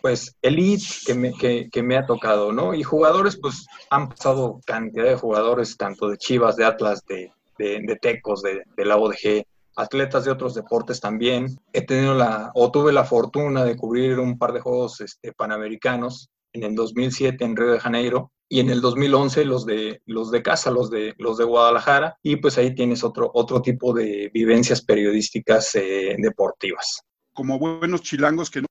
[0.03, 2.75] pues, elite que me, que, que me ha tocado, ¿no?
[2.75, 7.81] Y jugadores, pues, han pasado cantidad de jugadores, tanto de Chivas, de Atlas, de, de,
[7.81, 9.47] de Tecos, de, de la ODG,
[9.81, 11.59] atletas de otros deportes también.
[11.73, 16.31] He tenido la, o tuve la fortuna de cubrir un par de Juegos este, Panamericanos
[16.53, 20.43] en el 2007 en Río de Janeiro y en el 2011 los de, los de
[20.43, 24.83] casa, los de, los de Guadalajara, y pues ahí tienes otro, otro tipo de vivencias
[24.83, 27.03] periodísticas eh, deportivas.
[27.33, 28.67] Como buenos chilangos que no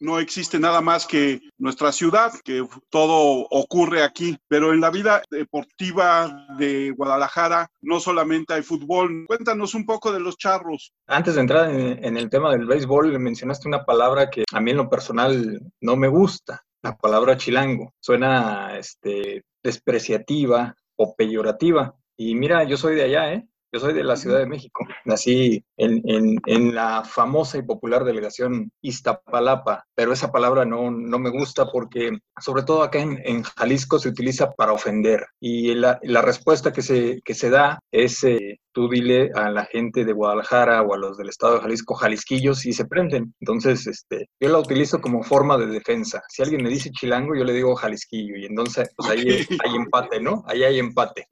[0.00, 5.22] no existe nada más que nuestra ciudad, que todo ocurre aquí, pero en la vida
[5.30, 9.24] deportiva de Guadalajara no solamente hay fútbol.
[9.26, 10.92] Cuéntanos un poco de los charros.
[11.06, 14.78] Antes de entrar en, el tema del béisbol, mencionaste una palabra que a mí en
[14.78, 17.94] lo personal no me gusta, la palabra chilango.
[18.00, 21.94] Suena este, despreciativa o peyorativa.
[22.16, 23.46] Y mira, yo soy de allá, ¿eh?
[23.72, 24.84] Yo soy de la Ciudad de México.
[25.04, 31.18] Nací en, en, en, la famosa y popular delegación Iztapalapa, pero esa palabra no, no
[31.18, 35.26] me gusta porque, sobre todo acá en, en Jalisco, se utiliza para ofender.
[35.40, 39.64] Y la, la respuesta que se, que se da es, eh, tú dile a la
[39.64, 43.34] gente de Guadalajara o a los del estado de Jalisco, jalisquillos, y se prenden.
[43.40, 46.22] Entonces, este, yo la utilizo como forma de defensa.
[46.28, 49.58] Si alguien me dice chilango, yo le digo jalisquillo, y entonces, pues ahí okay.
[49.64, 50.44] hay empate, ¿no?
[50.46, 51.26] Ahí hay empate.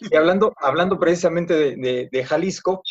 [0.00, 2.82] Y hablando, hablando precisamente de, de, de Jalisco,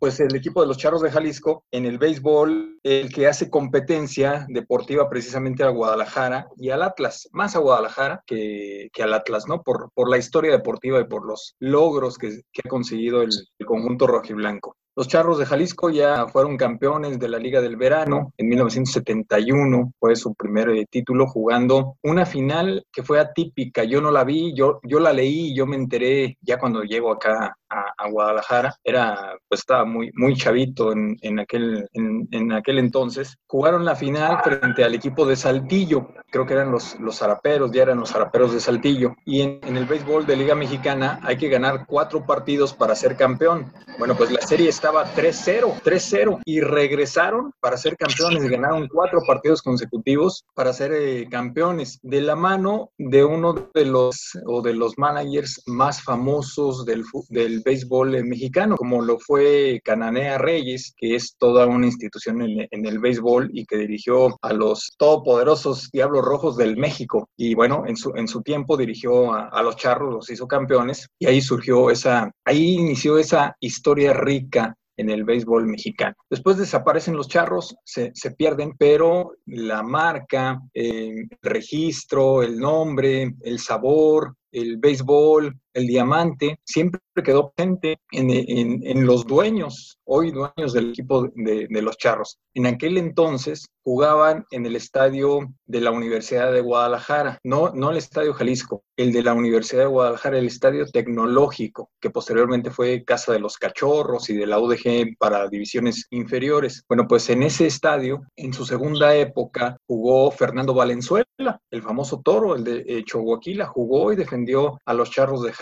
[0.00, 4.46] pues el equipo de los Charros de Jalisco en el béisbol, el que hace competencia
[4.48, 9.62] deportiva precisamente a Guadalajara y al Atlas, más a Guadalajara que, que al Atlas, ¿no?
[9.62, 13.66] Por, por, la historia deportiva y por los logros que, que ha conseguido el, el,
[13.66, 14.74] conjunto rojiblanco.
[15.00, 20.14] Los Charros de Jalisco ya fueron campeones de la Liga del Verano en 1971, fue
[20.14, 23.82] su primer eh, título jugando una final que fue atípica.
[23.82, 27.56] Yo no la vi, yo, yo la leí yo me enteré ya cuando llego acá
[27.70, 28.74] a, Guadalajara.
[28.82, 33.38] Era, pues estaba muy, muy chavito en, en aquel, en, aquel entonces.
[33.46, 37.82] Jugaron la final frente al equipo de Saltillo, creo que eran los, los zaraperos, ya
[37.82, 39.14] eran los zaraperos de Saltillo.
[39.24, 43.16] Y en, en el béisbol de Liga Mexicana hay que ganar cuatro partidos para ser
[43.16, 43.72] campeón.
[43.98, 49.62] Bueno, pues la serie estaba 3-0, 3-0 y regresaron para ser campeones ganaron cuatro partidos
[49.62, 54.98] consecutivos para ser eh, campeones de la mano de uno de los o de los
[54.98, 61.66] managers más famosos del, del béisbol mexicano, como lo fue Cananea Reyes, que es toda
[61.66, 67.28] una institución en, el béisbol y que dirigió a los todopoderosos Diablos Rojos del México.
[67.36, 71.06] Y bueno, en su, en su tiempo dirigió a, a los Charros, los hizo campeones,
[71.20, 76.14] y ahí surgió esa, ahí inició esa historia rica en el béisbol mexicano.
[76.28, 83.58] Después desaparecen los charros, se, se pierden, pero la marca, el registro, el nombre, el
[83.58, 91.28] sabor, el béisbol, el diamante, siempre quedó presente en, los dueños, hoy dueños del equipo
[91.34, 92.38] de, los Charros.
[92.54, 97.96] En aquel entonces jugaban en el estadio de la Universidad de Guadalajara, no, no el
[97.96, 103.32] estadio Jalisco, el de la Universidad de Guadalajara, el estadio tecnológico, que posteriormente fue casa
[103.32, 106.84] de los Cachorros y de la UDG para divisiones inferiores.
[106.88, 111.24] Bueno, pues en ese estadio, en su segunda época, jugó Fernando Valenzuela,
[111.70, 115.52] el famoso toro, el de eh, Chihuahua, jugó y defendió a los Charros de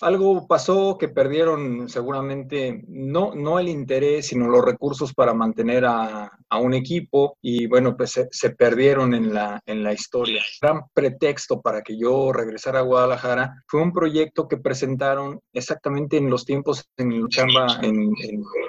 [0.00, 6.30] Algo pasó que perdieron seguramente no, no el interés, sino los recursos para mantener a,
[6.52, 10.42] a un equipo y bueno, pues se, perdieron en la, en la historia.
[10.60, 16.28] Gran pretexto para que yo regresara a Guadalajara fue un proyecto que presentaron exactamente en
[16.28, 18.12] los tiempos en Chamba, en,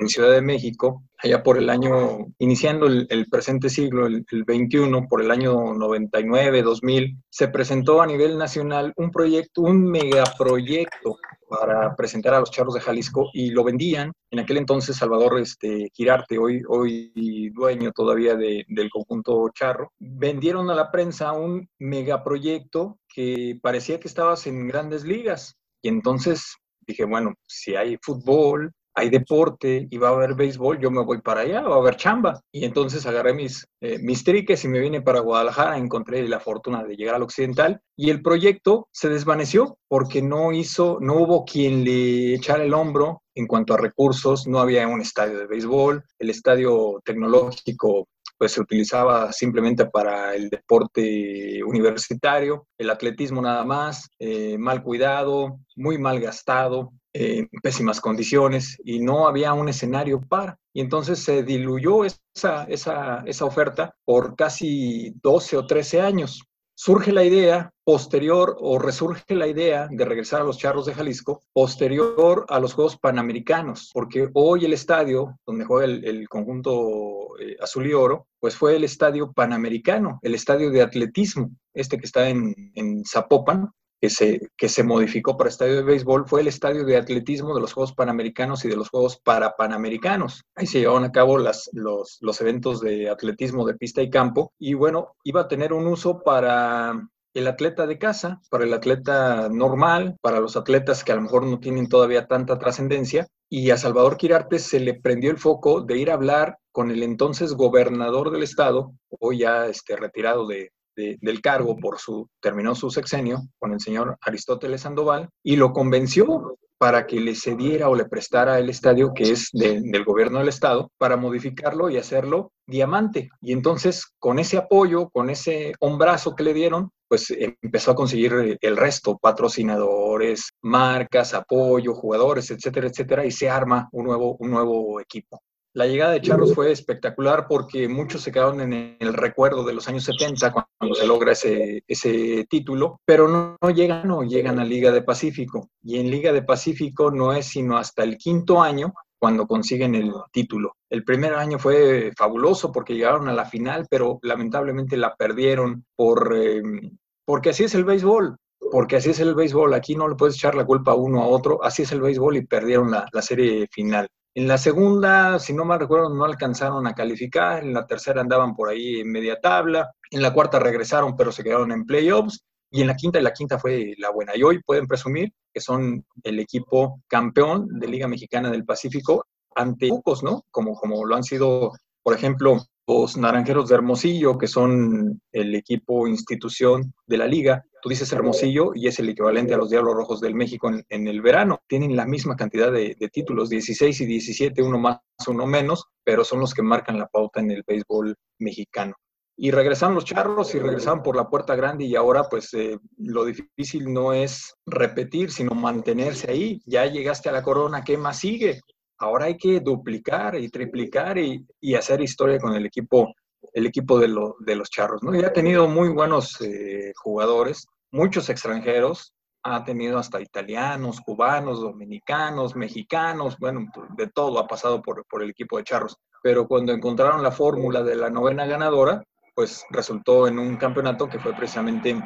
[0.08, 5.22] Ciudad de México, allá por el año, iniciando el, presente siglo, el, el 21, por
[5.22, 12.34] el año 99, 2000, se presentó a nivel nacional un proyecto, un megaproyecto para presentar
[12.34, 14.12] a los charros de Jalisco y lo vendían.
[14.32, 20.70] En aquel entonces Salvador este, Girarte, hoy, hoy dueño todavía de, del conjunto charro, vendieron
[20.70, 25.56] a la prensa un megaproyecto que parecía que estabas en grandes ligas.
[25.82, 26.56] Y entonces
[26.88, 31.22] dije, bueno, si hay fútbol, hay deporte y va a haber béisbol, yo me voy
[31.22, 32.40] para allá, va a haber chamba.
[32.52, 36.84] Y entonces agarré mis, eh, mis triques y me vine para Guadalajara, encontré la fortuna
[36.84, 41.84] de llegar al occidental y el proyecto se desvaneció porque no hizo, no hubo quien
[41.84, 46.30] le echara el hombro en cuanto a recursos, no había un estadio de béisbol, el
[46.30, 54.58] estadio tecnológico pues se utilizaba simplemente para el deporte universitario, el atletismo nada más, eh,
[54.58, 60.58] mal cuidado, muy mal gastado, en pésimas condiciones y no había un escenario para.
[60.74, 66.44] Y entonces se diluyó esa, esa, oferta por casi 12 o 13 años.
[66.76, 71.44] Surge la idea posterior o resurge la idea de regresar a los Charros de Jalisco
[71.54, 77.86] posterior a los Juegos Panamericanos, porque hoy el estadio donde juega el, conjunto eh, azul
[77.86, 82.56] y oro, pues fue el estadio panamericano, el estadio de atletismo, este que está en,
[82.74, 83.70] en Zapopan,
[84.04, 87.62] que se, que se modificó para estadio de béisbol fue el estadio de atletismo de
[87.62, 90.44] los Juegos Panamericanos y de los Juegos Parapanamericanos.
[90.56, 94.52] Ahí se llevaban a cabo las, los, los eventos de atletismo de pista y campo
[94.60, 97.02] y bueno, iba a tener un uso para
[97.34, 101.46] el atleta de casa, para el atleta normal, para los atletas que a lo mejor
[101.46, 103.26] no tienen todavía tanta trascendencia.
[103.50, 107.04] Y a Salvador Quirarte se le prendió el foco de ir a hablar con el
[107.04, 112.90] entonces gobernador del estado, hoy ya este, retirado de, del cargo por su, terminó su
[112.90, 118.04] sexenio con el señor Aristóteles Sandoval y lo convenció para que le cediera o le
[118.04, 123.30] prestara el estadio que es del gobierno del estado para modificarlo y hacerlo diamante.
[123.42, 128.58] Y entonces con ese apoyo, con ese hombrazo que le dieron, pues empezó a conseguir
[128.60, 135.00] el resto, patrocinadores, marcas, apoyo, jugadores, etcétera, etcétera, y se arma un nuevo, un nuevo
[135.00, 135.42] equipo.
[135.76, 139.88] La llegada de Charros fue espectacular porque muchos se quedaron en el recuerdo de los
[139.88, 144.92] años 70 cuando se logra ese, ese título, pero no, llegan, no llegan a Liga
[144.92, 145.72] de Pacífico.
[145.82, 150.14] Y en Liga de Pacífico no es sino hasta el quinto año cuando consiguen el
[150.32, 150.76] título.
[150.92, 156.38] El primer año fue fabuloso porque llegaron a la final, pero lamentablemente la perdieron por,
[156.38, 158.38] em, porque así es el béisbol
[158.72, 161.28] porque así es el béisbol, aquí no le puedes echar la culpa a uno a
[161.28, 164.08] otro, así es el béisbol y perdieron la, la serie final.
[164.36, 167.64] En la segunda, si no mal recuerdo, no alcanzaron a calificar.
[167.64, 169.92] En la tercera andaban por ahí en media tabla.
[170.10, 172.44] En la cuarta regresaron, pero se quedaron en playoffs.
[172.72, 174.36] Y en la quinta, y la quinta fue la buena.
[174.36, 179.90] Y hoy pueden presumir que son el equipo campeón de Liga Mexicana del Pacífico ante
[179.90, 180.42] pocos, ¿no?
[180.50, 181.72] Como, como lo han sido,
[182.02, 182.58] por ejemplo,
[182.88, 187.64] los Naranjeros de Hermosillo, que son el equipo institución de la liga.
[187.84, 191.22] Tú dices Hermosillo y es el equivalente a los Diablos Rojos del México en, el
[191.22, 191.60] verano.
[191.68, 196.40] Tienen la misma cantidad de, títulos, 16 y 17, uno más, uno menos, pero son
[196.40, 198.96] los que marcan la pauta en el béisbol mexicano.
[199.36, 203.26] Y regresaron los charros y regresaron por la puerta grande y ahora pues eh, lo
[203.26, 206.62] difícil no es repetir, sino mantenerse ahí.
[206.66, 208.62] Ya llegaste a la corona, ¿qué más sigue?
[208.98, 213.14] Ahora hay que duplicar y triplicar y, hacer historia con el equipo,
[213.52, 214.08] el equipo de,
[214.40, 215.04] de los charros.
[215.04, 215.12] ¿no?
[215.20, 219.14] Ha tenido muy buenos eh, jugadores, muchos extranjeros,
[219.44, 225.30] ha tenido hasta italianos, cubanos, dominicanos, mexicanos, bueno, de todo ha pasado por, por el
[225.30, 225.98] equipo de charros.
[226.22, 229.04] Pero cuando encontraron la fórmula de la novena ganadora,
[229.36, 232.02] pues resultó en un campeonato que fue precisamente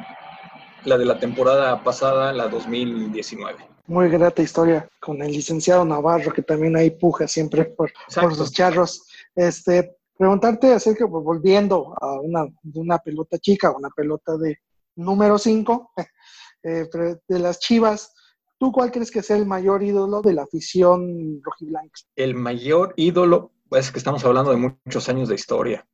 [0.84, 3.56] la de la temporada pasada, la 2019.
[3.86, 8.52] Muy grata historia con el licenciado Navarro, que también ahí puja siempre por, por sus
[8.52, 9.06] charros.
[9.34, 14.58] Este, preguntarte acerca, pues, volviendo a una, una pelota chica, una pelota de
[14.98, 15.92] número 5,
[16.64, 16.88] eh,
[17.28, 18.12] de las Chivas,
[18.58, 22.00] ¿tú cuál crees que sea el mayor ídolo de la afición rojiblanca?
[22.16, 25.86] El mayor ídolo, pues que estamos hablando de muchos años de historia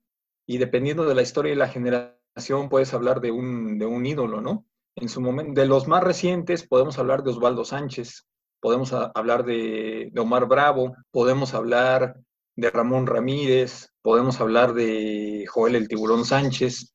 [0.47, 4.41] y dependiendo de la historia y la generación puedes hablar de un, de un ídolo,
[4.41, 4.67] ¿no?
[4.97, 8.27] En su momento, de los más recientes podemos hablar de Osvaldo Sánchez,
[8.61, 12.17] podemos hablar de, de, Omar Bravo, podemos hablar
[12.57, 16.94] de Ramón Ramírez, podemos hablar de Joel el Tiburón Sánchez,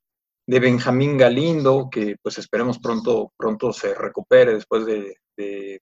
[0.50, 5.80] de Benjamín Galindo, que pues esperemos pronto, pronto se recupere después de, de,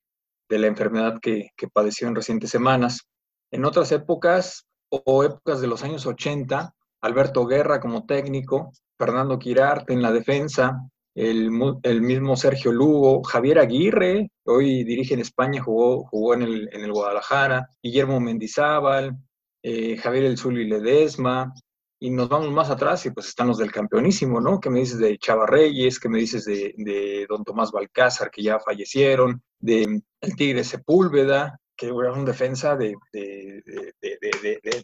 [0.49, 3.07] la enfermedad que, que, padeció en recientes semanas.
[3.49, 9.93] En otras épocas o épocas de los años 80, Alberto Guerra como técnico, Fernando Quirarte
[9.93, 10.77] en la defensa,
[11.15, 16.83] el, mismo Sergio Lugo, Javier Aguirre, hoy dirige en España, jugó, jugó en, el, en
[16.83, 19.17] el Guadalajara, Guillermo Mendizábal,
[19.63, 21.53] eh, Javier El Zuli Ledesma,
[21.99, 24.59] y nos vamos más atrás y pues están los del campeonísimo, ¿no?
[24.59, 25.99] ¿Qué me dices de Chava Reyes?
[25.99, 29.41] ¿Qué me dices de, de Don Tomás Balcázar, que ya fallecieron?
[29.59, 33.63] De El Tigre Sepúlveda, que era un defensa de, de,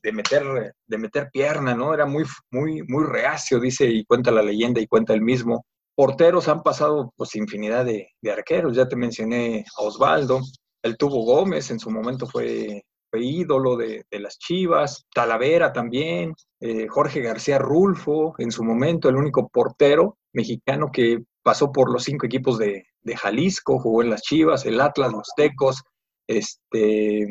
[0.02, 1.94] de, meter, de meter pierna, ¿no?
[1.94, 5.66] Era muy, muy, muy reacio, dice, y cuenta la leyenda y cuenta el mismo.
[5.96, 10.42] Porteros han pasado pues infinidad de, arqueros, ya te mencioné a Osvaldo,
[10.84, 12.84] el Tubo Gómez en su momento fue,
[13.22, 19.50] ídolo de, las Chivas, Talavera también, eh, Jorge García Rulfo en su momento, el único
[19.50, 22.86] portero mexicano que pasó por los cinco equipos de,
[23.18, 25.84] Jalisco, jugó en las Chivas, el Atlas, los Tecos,
[26.26, 27.24] este,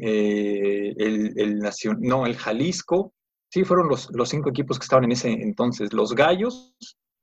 [0.00, 3.12] eh, el, el no, el Jalisco,
[3.50, 6.76] sí, fueron los, los cinco equipos que estaban en ese entonces, los Gallos,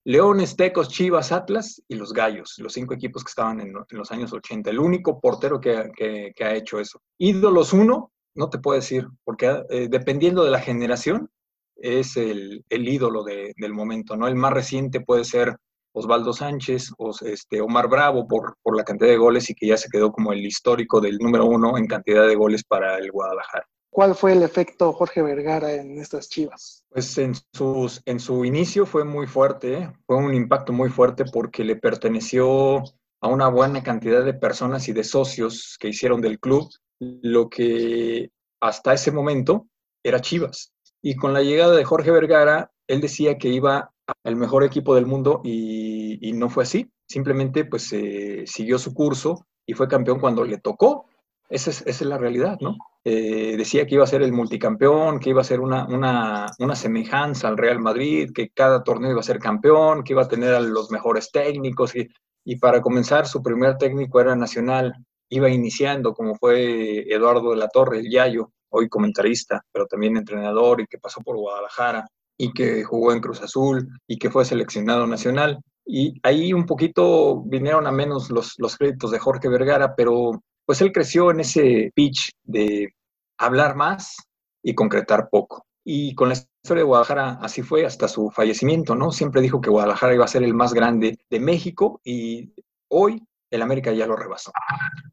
[0.05, 4.33] Leones, Tecos, Chivas, Atlas y los Gallos, los cinco equipos que estaban en, los años
[4.33, 7.01] 80, el único portero que, ha hecho eso.
[7.17, 11.29] Ídolos uno, no te puedo decir, porque eh, dependiendo de la generación,
[11.77, 14.27] es el, ídolo de, del momento, ¿no?
[14.27, 15.57] El más reciente puede ser
[15.93, 19.89] Osvaldo Sánchez, o este, Omar Bravo por la cantidad de goles y que ya se
[19.89, 23.67] quedó como el histórico del número uno en cantidad de goles para el Guadalajara.
[23.93, 26.83] ¿Cuál fue el efecto Jorge Vergara en estas chivas?
[26.89, 29.93] Pues en, sus, en su inicio fue muy fuerte, ¿eh?
[30.07, 32.79] fue un impacto muy fuerte porque le perteneció
[33.21, 36.67] a una buena cantidad de personas y de socios que hicieron del club
[36.99, 39.67] lo que hasta ese momento
[40.01, 40.73] era Chivas.
[41.03, 45.05] Y con la llegada de Jorge Vergara, él decía que iba el mejor equipo del
[45.05, 46.89] mundo y, no fue así.
[47.07, 51.05] Simplemente pues eh, siguió su curso y fue campeón cuando le tocó.
[51.47, 52.75] Esa es, esa es la realidad, ¿no?
[53.05, 56.75] Eh, decía que iba a ser el multicampeón, que iba a ser una, una, una,
[56.75, 60.53] semejanza al Real Madrid, que cada torneo iba a ser campeón, que iba a tener
[60.53, 61.95] a los mejores técnicos.
[61.95, 62.07] Y,
[62.45, 64.93] y para comenzar, su primer técnico era nacional.
[65.29, 70.81] Iba iniciando, como fue Eduardo de la Torre, el Yayo, hoy comentarista, pero también entrenador
[70.81, 75.07] y que pasó por Guadalajara y que jugó en Cruz Azul y que fue seleccionado
[75.07, 75.59] nacional.
[75.85, 80.81] Y ahí un poquito vinieron a menos los, los créditos de Jorge Vergara, pero pues
[80.81, 82.93] él creció en ese pitch de
[83.37, 84.15] hablar más
[84.61, 85.65] y concretar poco.
[85.85, 89.11] Y con la historia de Guadalajara así fue hasta su fallecimiento, ¿no?
[89.11, 92.53] Siempre dijo que Guadalajara iba a ser el más grande de México y
[92.89, 94.51] hoy el América ya lo rebasó.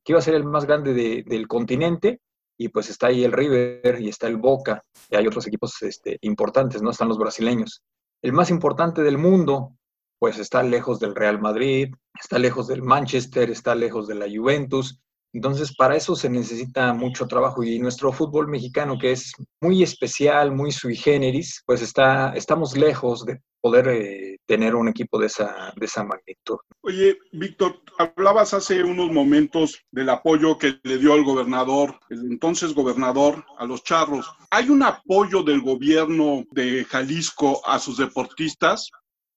[0.05, 0.95] Que iba a ser el más grande
[1.27, 2.21] del continente
[2.61, 6.19] y pues está ahí el River y está el Boca, y hay otros equipos este,
[6.21, 6.91] importantes, ¿no?
[6.91, 7.83] Están los brasileños.
[8.21, 9.79] El más importante del mundo,
[10.19, 15.01] pues está lejos del Real Madrid, está lejos del Manchester, está lejos de la Juventus.
[15.33, 20.53] Entonces, para eso se necesita mucho trabajo y nuestro fútbol mexicano, que es muy especial,
[20.53, 25.73] muy sui generis, pues está, estamos lejos de, poder eh, tener un equipo de esa,
[25.77, 26.59] de esa magnitud.
[26.83, 32.75] Oye, Víctor, hablabas hace unos momentos del apoyo que le dio el gobernador, el entonces
[32.75, 34.31] gobernador, a los charros.
[34.51, 38.91] ¿Hay un apoyo del gobierno de Jalisco a sus deportistas?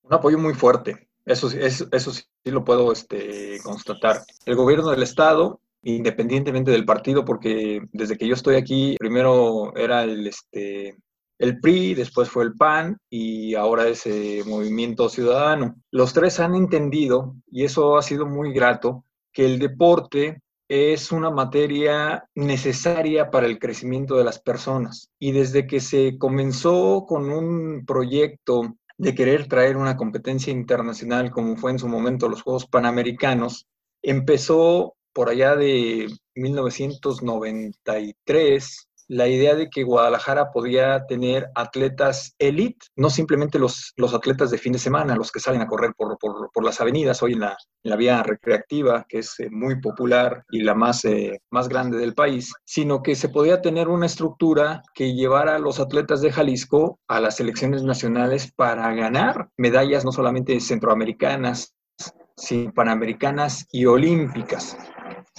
[0.03, 1.09] Un apoyo muy fuerte.
[1.25, 4.21] Eso, eso, eso sí lo puedo este, constatar.
[4.45, 10.03] El gobierno del estado independientemente del partido, porque desde que yo estoy aquí, primero era
[10.03, 10.97] el, este,
[11.39, 15.75] el PRI, después fue el PAN y ahora ese Movimiento Ciudadano.
[15.91, 21.29] Los tres han entendido, y eso ha sido muy grato, que el deporte es una
[21.29, 25.09] materia necesaria para el crecimiento de las personas.
[25.19, 31.57] Y desde que se comenzó con un proyecto de querer traer una competencia internacional, como
[31.57, 33.67] fue en su momento los Juegos Panamericanos,
[34.01, 43.09] empezó por allá de 1993 la idea de que Guadalajara podía tener atletas elite, no
[43.09, 46.64] simplemente los, los atletas de fin de semana, los que salen a correr por, por,
[46.64, 50.74] las avenidas hoy en la, la, vía recreativa, que es eh, muy popular y la
[50.74, 55.55] más, eh, más grande del país, sino que se podía tener una estructura que llevara
[55.55, 61.76] a los atletas de Jalisco a las selecciones nacionales para ganar medallas no solamente centroamericanas,
[62.36, 64.78] sino panamericanas y olímpicas.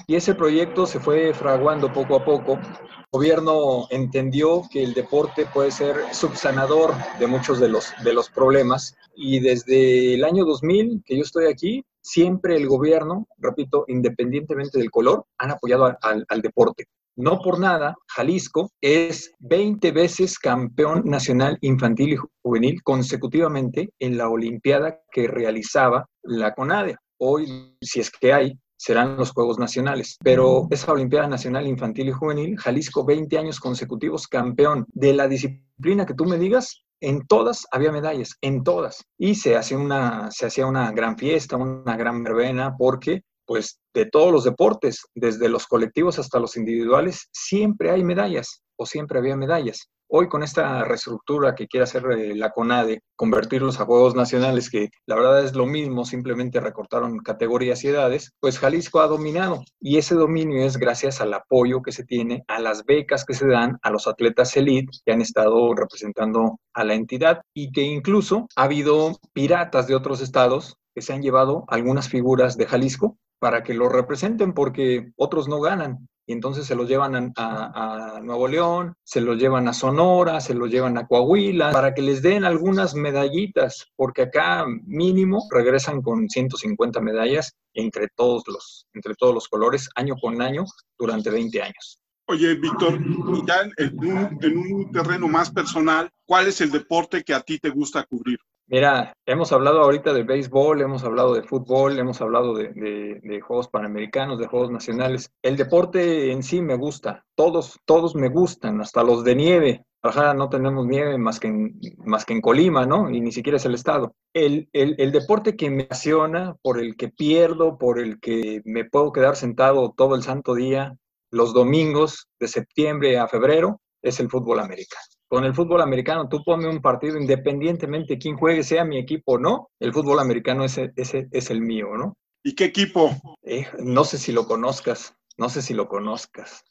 [0.07, 2.55] Y ese proyecto se fue fraguando poco a poco.
[2.55, 8.28] El gobierno entendió que el deporte puede ser subsanador de muchos de los, de los
[8.28, 14.78] problemas y desde el año 2000 que yo estoy aquí, siempre el gobierno, repito, independientemente
[14.78, 16.86] del color, han apoyado al, al deporte.
[17.16, 24.28] No por nada, Jalisco es 20 veces campeón nacional infantil y juvenil consecutivamente en la
[24.28, 26.97] Olimpiada que realizaba la CONADE.
[27.18, 30.16] Hoy, si es que hay, serán los Juegos Nacionales.
[30.22, 36.07] Pero esa Olimpiada Nacional Infantil y Juvenil, Jalisco 20 años consecutivos campeón de la disciplina
[36.07, 39.05] que tú me digas, en todas había medallas, en todas.
[39.18, 40.31] Y se hacía una,
[40.66, 46.18] una gran fiesta, una gran verbena, porque pues de todos los deportes, desde los colectivos
[46.18, 49.88] hasta los individuales, siempre hay medallas o siempre había medallas.
[50.07, 54.90] Hoy con esta reestructura que quiere hacer eh, la CONADE, convertirlos a Juegos Nacionales, que
[55.07, 59.64] la verdad es lo mismo, simplemente recortaron categorías y edades, pues Jalisco ha dominado.
[59.80, 63.49] Y ese dominio es gracias al apoyo que se tiene, a las becas que se
[63.49, 68.47] dan a los atletas elite que han estado representando a la entidad y que incluso
[68.57, 73.62] ha habido piratas de otros estados que se han llevado algunas figuras de Jalisco para
[73.62, 78.95] que lo representen porque otros no ganan y entonces se los llevan a, Nuevo León,
[79.05, 82.95] se los llevan a Sonora, se los llevan a Coahuila, para que les den algunas
[82.95, 89.90] medallitas, porque acá mínimo regresan con 150 medallas entre todos los, entre todos los colores,
[89.95, 90.64] año con año,
[90.99, 91.99] durante 20 años.
[92.26, 97.40] Oye, Víctor, en un, en un terreno más personal, ¿cuál es el deporte que a
[97.40, 98.38] ti te gusta cubrir?
[98.66, 104.38] Mira, hemos hablado ahorita de béisbol, hemos hablado de fútbol, hemos hablado de, Juegos Panamericanos,
[104.38, 105.30] de Juegos Nacionales.
[105.42, 109.84] El deporte en sí me gusta, todos, todos me gustan, hasta los de nieve.
[110.02, 113.10] Ajá, no tenemos nieve más que, en, más que en Colima, ¿no?
[113.10, 114.14] Y ni siquiera es el estado.
[114.32, 118.86] El, el, el deporte que me apasiona, por el que pierdo, por el que me
[118.86, 120.96] puedo quedar sentado todo el santo día,
[121.30, 126.45] los domingos de septiembre a febrero, es el fútbol americano con el fútbol americano, tú
[126.45, 130.64] ponme un partido independientemente de quién juegue, sea mi equipo o no, el fútbol americano
[130.64, 132.16] es, es el mío, ¿no?
[132.45, 133.11] ¿Y qué equipo?
[133.43, 136.62] Eh, no sé si lo conozcas, no sé si lo conozcas.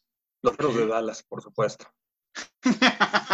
[0.42, 1.88] Los otros de Dallas, por supuesto.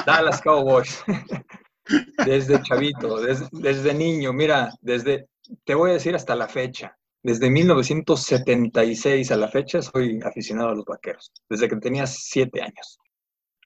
[0.08, 1.04] Dallas Cowboys.
[2.26, 5.28] desde chavito, desde, desde niño, mira, desde,
[5.64, 6.98] te voy a decir hasta la fecha.
[7.22, 12.98] Desde 1976 a la fecha soy aficionado a los vaqueros, desde que tenía siete años.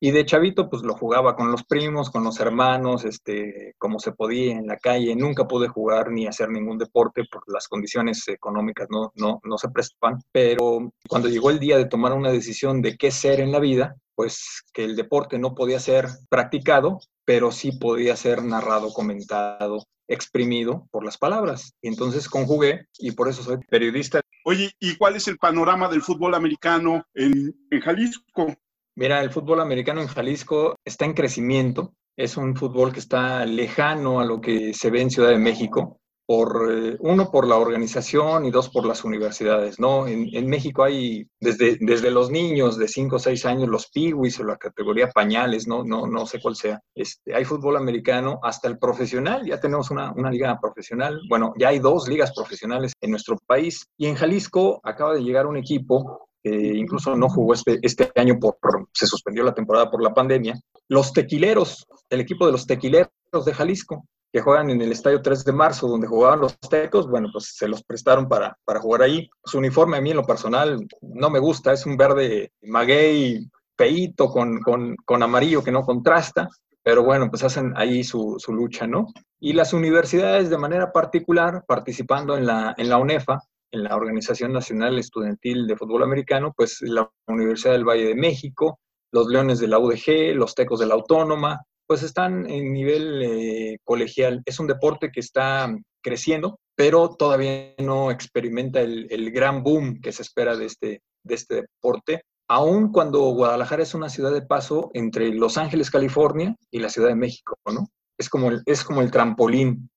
[0.03, 4.11] Y de chavito, pues lo jugaba con los primos, con los hermanos, este, como se
[4.11, 5.15] podía en la calle.
[5.15, 9.69] Nunca pude jugar ni hacer ningún deporte porque las condiciones económicas no, no, no se
[9.69, 10.21] prestaban.
[10.33, 13.95] Pero cuando llegó el día de tomar una decisión de qué ser en la vida,
[14.13, 20.85] pues que el deporte no podía ser practicado, pero sí podía ser narrado, comentado, exprimido
[20.91, 21.75] por las palabras.
[21.81, 24.19] Y entonces conjugué y por eso soy periodista.
[24.43, 28.53] Oye, ¿y cuál es el panorama del fútbol americano en, en Jalisco?
[28.95, 31.95] Mira, el fútbol americano en Jalisco está en crecimiento.
[32.15, 35.99] Es un fútbol que está lejano a lo que se ve en Ciudad de México.
[36.25, 40.07] Por, eh, uno, por la organización y dos, por las universidades, ¿no?
[40.07, 44.43] En, México hay, desde, desde los niños de 5 o 6 años, los piwis o
[44.43, 45.83] la categoría pañales, ¿no?
[45.83, 46.79] No, no sé cuál sea.
[46.95, 51.19] Este, hay fútbol americano hasta el profesional, ya tenemos una, una liga profesional.
[51.27, 53.85] Bueno, ya hay dos ligas profesionales en nuestro país.
[53.97, 58.57] Y en Jalisco acaba de llegar un equipo incluso no jugó este, este año por,
[58.93, 60.59] se suspendió la temporada por la pandemia.
[60.87, 63.09] Los tequileros, el equipo de los tequileros
[63.45, 67.29] de Jalisco, que juegan en el Estadio 3 de Marzo, donde jugaban los Tecos, bueno,
[67.31, 69.29] pues se los prestaron para, para jugar ahí.
[69.45, 74.29] Su uniforme a mí en lo personal no me gusta, es un verde maguey feíto
[74.29, 76.49] con, con, con amarillo que no contrasta,
[76.81, 79.07] pero bueno, pues hacen ahí su, su, lucha, ¿no?
[79.39, 83.39] Y las universidades de manera particular, participando en la, en la UNEFA,
[83.73, 88.79] en la Organización Nacional Estudiantil de Fútbol Americano, pues la Universidad del Valle de México,
[89.11, 93.77] los Leones de la UDG, los Tecos de la Autónoma, pues están en nivel eh,
[93.83, 94.41] colegial.
[94.45, 100.21] Es un deporte que está creciendo, pero todavía no experimenta el, gran boom que se
[100.21, 105.33] espera de este, de este deporte, aun cuando Guadalajara es una ciudad de paso entre
[105.33, 107.87] Los Ángeles, California y la Ciudad de México, ¿no?
[108.19, 109.89] Es como es como el trampolín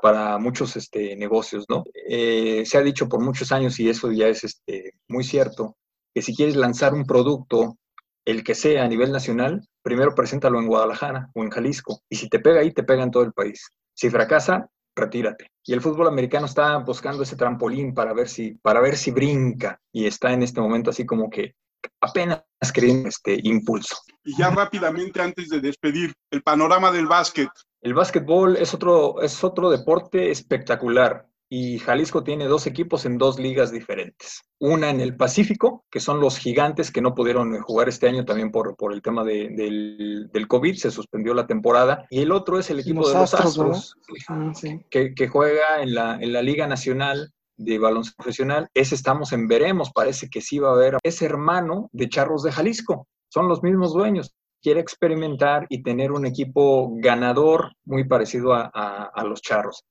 [0.00, 1.84] para, muchos este, negocios, ¿no?
[2.08, 5.76] Eh, se ha dicho por muchos años, y eso ya es este, muy cierto,
[6.14, 7.76] que si quieres lanzar un producto
[8.24, 12.00] el que sea a nivel nacional, primero preséntalo en Guadalajara o en Jalisco.
[12.08, 13.68] Y si te pega ahí, te pega en todo el país.
[13.92, 15.50] Si fracasa, retírate.
[15.64, 19.78] Y el fútbol americano está buscando ese trampolín para ver si, para ver si brinca.
[19.92, 21.54] Y está en este momento así como que
[22.00, 23.96] apenas creen este impulso.
[24.24, 27.50] Y ya rápidamente, antes de despedir, el panorama del básquet.
[27.84, 33.38] El básquetbol es otro, es otro deporte espectacular y Jalisco tiene dos equipos en dos
[33.38, 34.40] ligas diferentes.
[34.58, 38.50] Una en el Pacífico, que son los gigantes que no pudieron jugar este año también
[38.50, 42.06] por, por el tema de, del, del, COVID, se suspendió la temporada.
[42.08, 43.96] Y el otro es el equipo los de los Astros, Astros
[44.28, 44.52] ah,
[44.88, 48.70] que, juega en la, en la Liga Nacional de baloncesto profesional.
[48.72, 50.96] Ese estamos en veremos, parece que sí va a haber.
[51.02, 54.34] Es hermano de Charros de Jalisco, son los mismos dueños
[54.64, 59.84] quiere experimentar y tener un equipo ganador muy parecido a, los charros.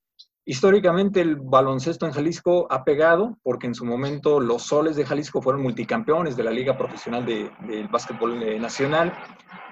[0.46, 5.44] Históricamente el baloncesto en Jalisco ha pegado porque en su momento los soles de Jalisco
[5.44, 9.14] fueron multicampeones de la Liga Profesional de, del Básquetbol eh, Nacional.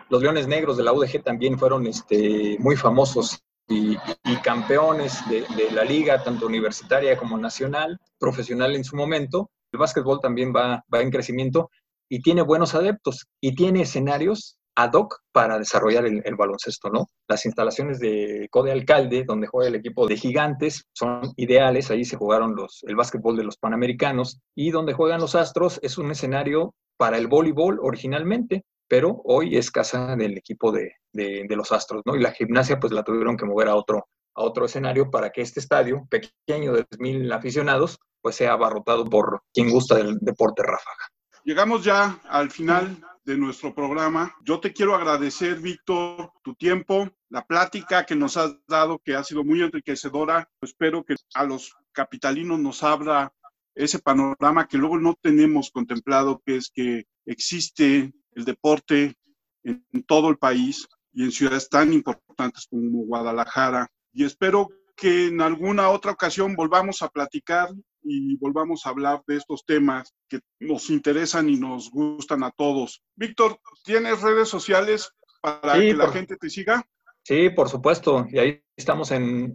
[0.10, 5.42] Los Leones Negros de la UDG también fueron este, muy famosos y, y campeones de,
[5.56, 9.50] de, la liga, tanto universitaria como nacional, profesional en su momento.
[9.72, 11.72] El básquetbol también va, va en crecimiento
[12.08, 17.08] y tiene buenos adeptos y tiene escenarios ad hoc para desarrollar el, baloncesto, ¿no?
[17.28, 22.18] Las instalaciones de Code Alcalde, donde juega el equipo de Gigantes, son ideales, ahí se
[22.18, 26.74] jugaron los, el básquetbol de los Panamericanos, y donde juegan los Astros es un escenario
[26.98, 32.16] para el voleibol originalmente, pero hoy es casa del equipo de, de, los Astros, ¿no?
[32.16, 35.42] Y la gimnasia pues la tuvieron que mover a otro, a otro escenario para que
[35.42, 41.08] este estadio, pequeño de 3.000 aficionados, pues sea abarrotado por quien gusta del deporte ráfaga.
[41.44, 44.36] Llegamos ya al final de nuestro programa.
[44.44, 49.24] Yo te quiero agradecer, Víctor, tu tiempo, la plática que nos has dado, que ha
[49.24, 50.50] sido muy enriquecedora.
[50.62, 53.32] Espero que a los capitalinos nos abra
[53.76, 59.16] ese panorama que luego no tenemos contemplado, que es que existe el deporte
[59.64, 63.88] en, todo el país y en ciudades tan importantes como Guadalajara.
[64.14, 67.70] Y espero que en alguna otra ocasión volvamos a platicar
[68.04, 73.02] y volvamos a hablar de estos temas que nos interesan y nos gustan a todos.
[73.16, 76.86] Víctor, ¿tienes redes sociales para sí, que la gente te siga?
[77.24, 78.26] Sí, por supuesto.
[78.30, 79.54] Y ahí estamos en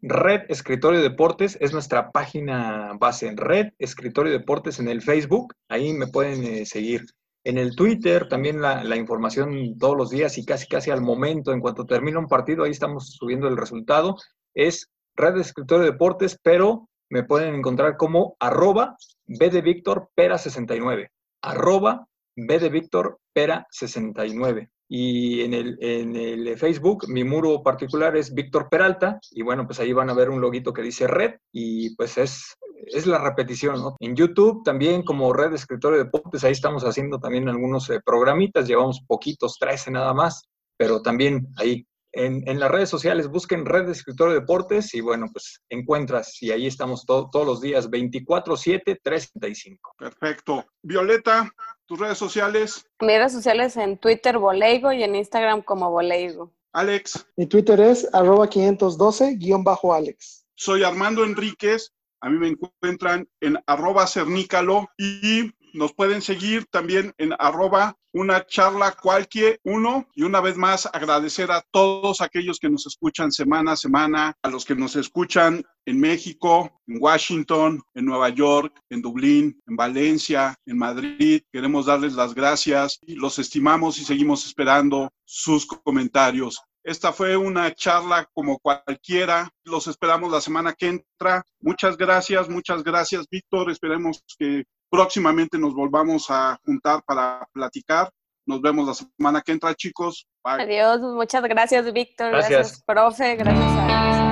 [0.00, 5.54] Red Escritorio Deportes, es nuestra página base en Red Escritorio Deportes en el Facebook.
[5.68, 7.04] Ahí me pueden eh, seguir.
[7.44, 11.52] En el Twitter también la, la, información todos los días y casi casi al momento,
[11.52, 14.16] en cuanto termina un partido, ahí estamos subiendo el resultado.
[14.54, 18.96] Es Red Escritorio Deportes, pero me pueden encontrar como arroba
[19.26, 21.10] B de Víctor Pera 69.
[21.42, 22.06] Arroba
[22.36, 24.70] B de Víctor Pera 69.
[24.90, 29.20] Y en el, en el Facebook, mi muro particular es Víctor Peralta.
[29.30, 31.34] Y bueno, pues ahí van a ver un loguito que dice Red.
[31.52, 32.56] Y pues es,
[32.86, 33.96] es la repetición, ¿no?
[34.00, 38.66] En YouTube también como Red Escritorio de Deportes, ahí estamos haciendo también algunos eh, programitas.
[38.66, 40.48] Llevamos poquitos, 13 nada más.
[40.78, 41.86] Pero también ahí
[42.18, 46.42] en, en, las redes sociales, busquen Red de Escritorio de Deportes y bueno, pues encuentras
[46.42, 49.94] y ahí estamos to todos los días, 24-7, 365.
[49.98, 50.64] Perfecto.
[50.82, 51.50] Violeta,
[51.86, 52.84] tus redes sociales.
[53.00, 56.52] Mis redes sociales en Twitter, Boleigo, y en Instagram como Boleigo.
[56.72, 57.26] Alex.
[57.36, 60.46] Mi Twitter es arroba 512-Alex.
[60.54, 61.92] Soy Armando Enríquez.
[62.20, 68.46] A mí me encuentran en arroba cernícalo y nos pueden seguir también en arroba una
[68.46, 73.72] charla cualquier uno y una vez más agradecer a todos aquellos que nos escuchan semana
[73.72, 79.02] a semana, a los que nos escuchan en México, en Washington, en Nueva York, en
[79.02, 81.42] Dublín, en Valencia, en Madrid.
[81.52, 86.62] Queremos darles las gracias los estimamos y seguimos esperando sus comentarios.
[86.84, 89.50] Esta fue una charla como cualquiera.
[89.64, 91.44] Los esperamos la semana que entra.
[91.60, 93.70] Muchas gracias, muchas gracias, Víctor.
[93.70, 98.10] Esperemos que próximamente nos volvamos a juntar para platicar.
[98.46, 100.26] Nos vemos la semana que entra, chicos.
[100.42, 102.30] Adiós, muchas gracias, Víctor.
[102.30, 102.50] Gracias.
[102.50, 103.36] gracias, profe.
[103.36, 104.27] Gracias a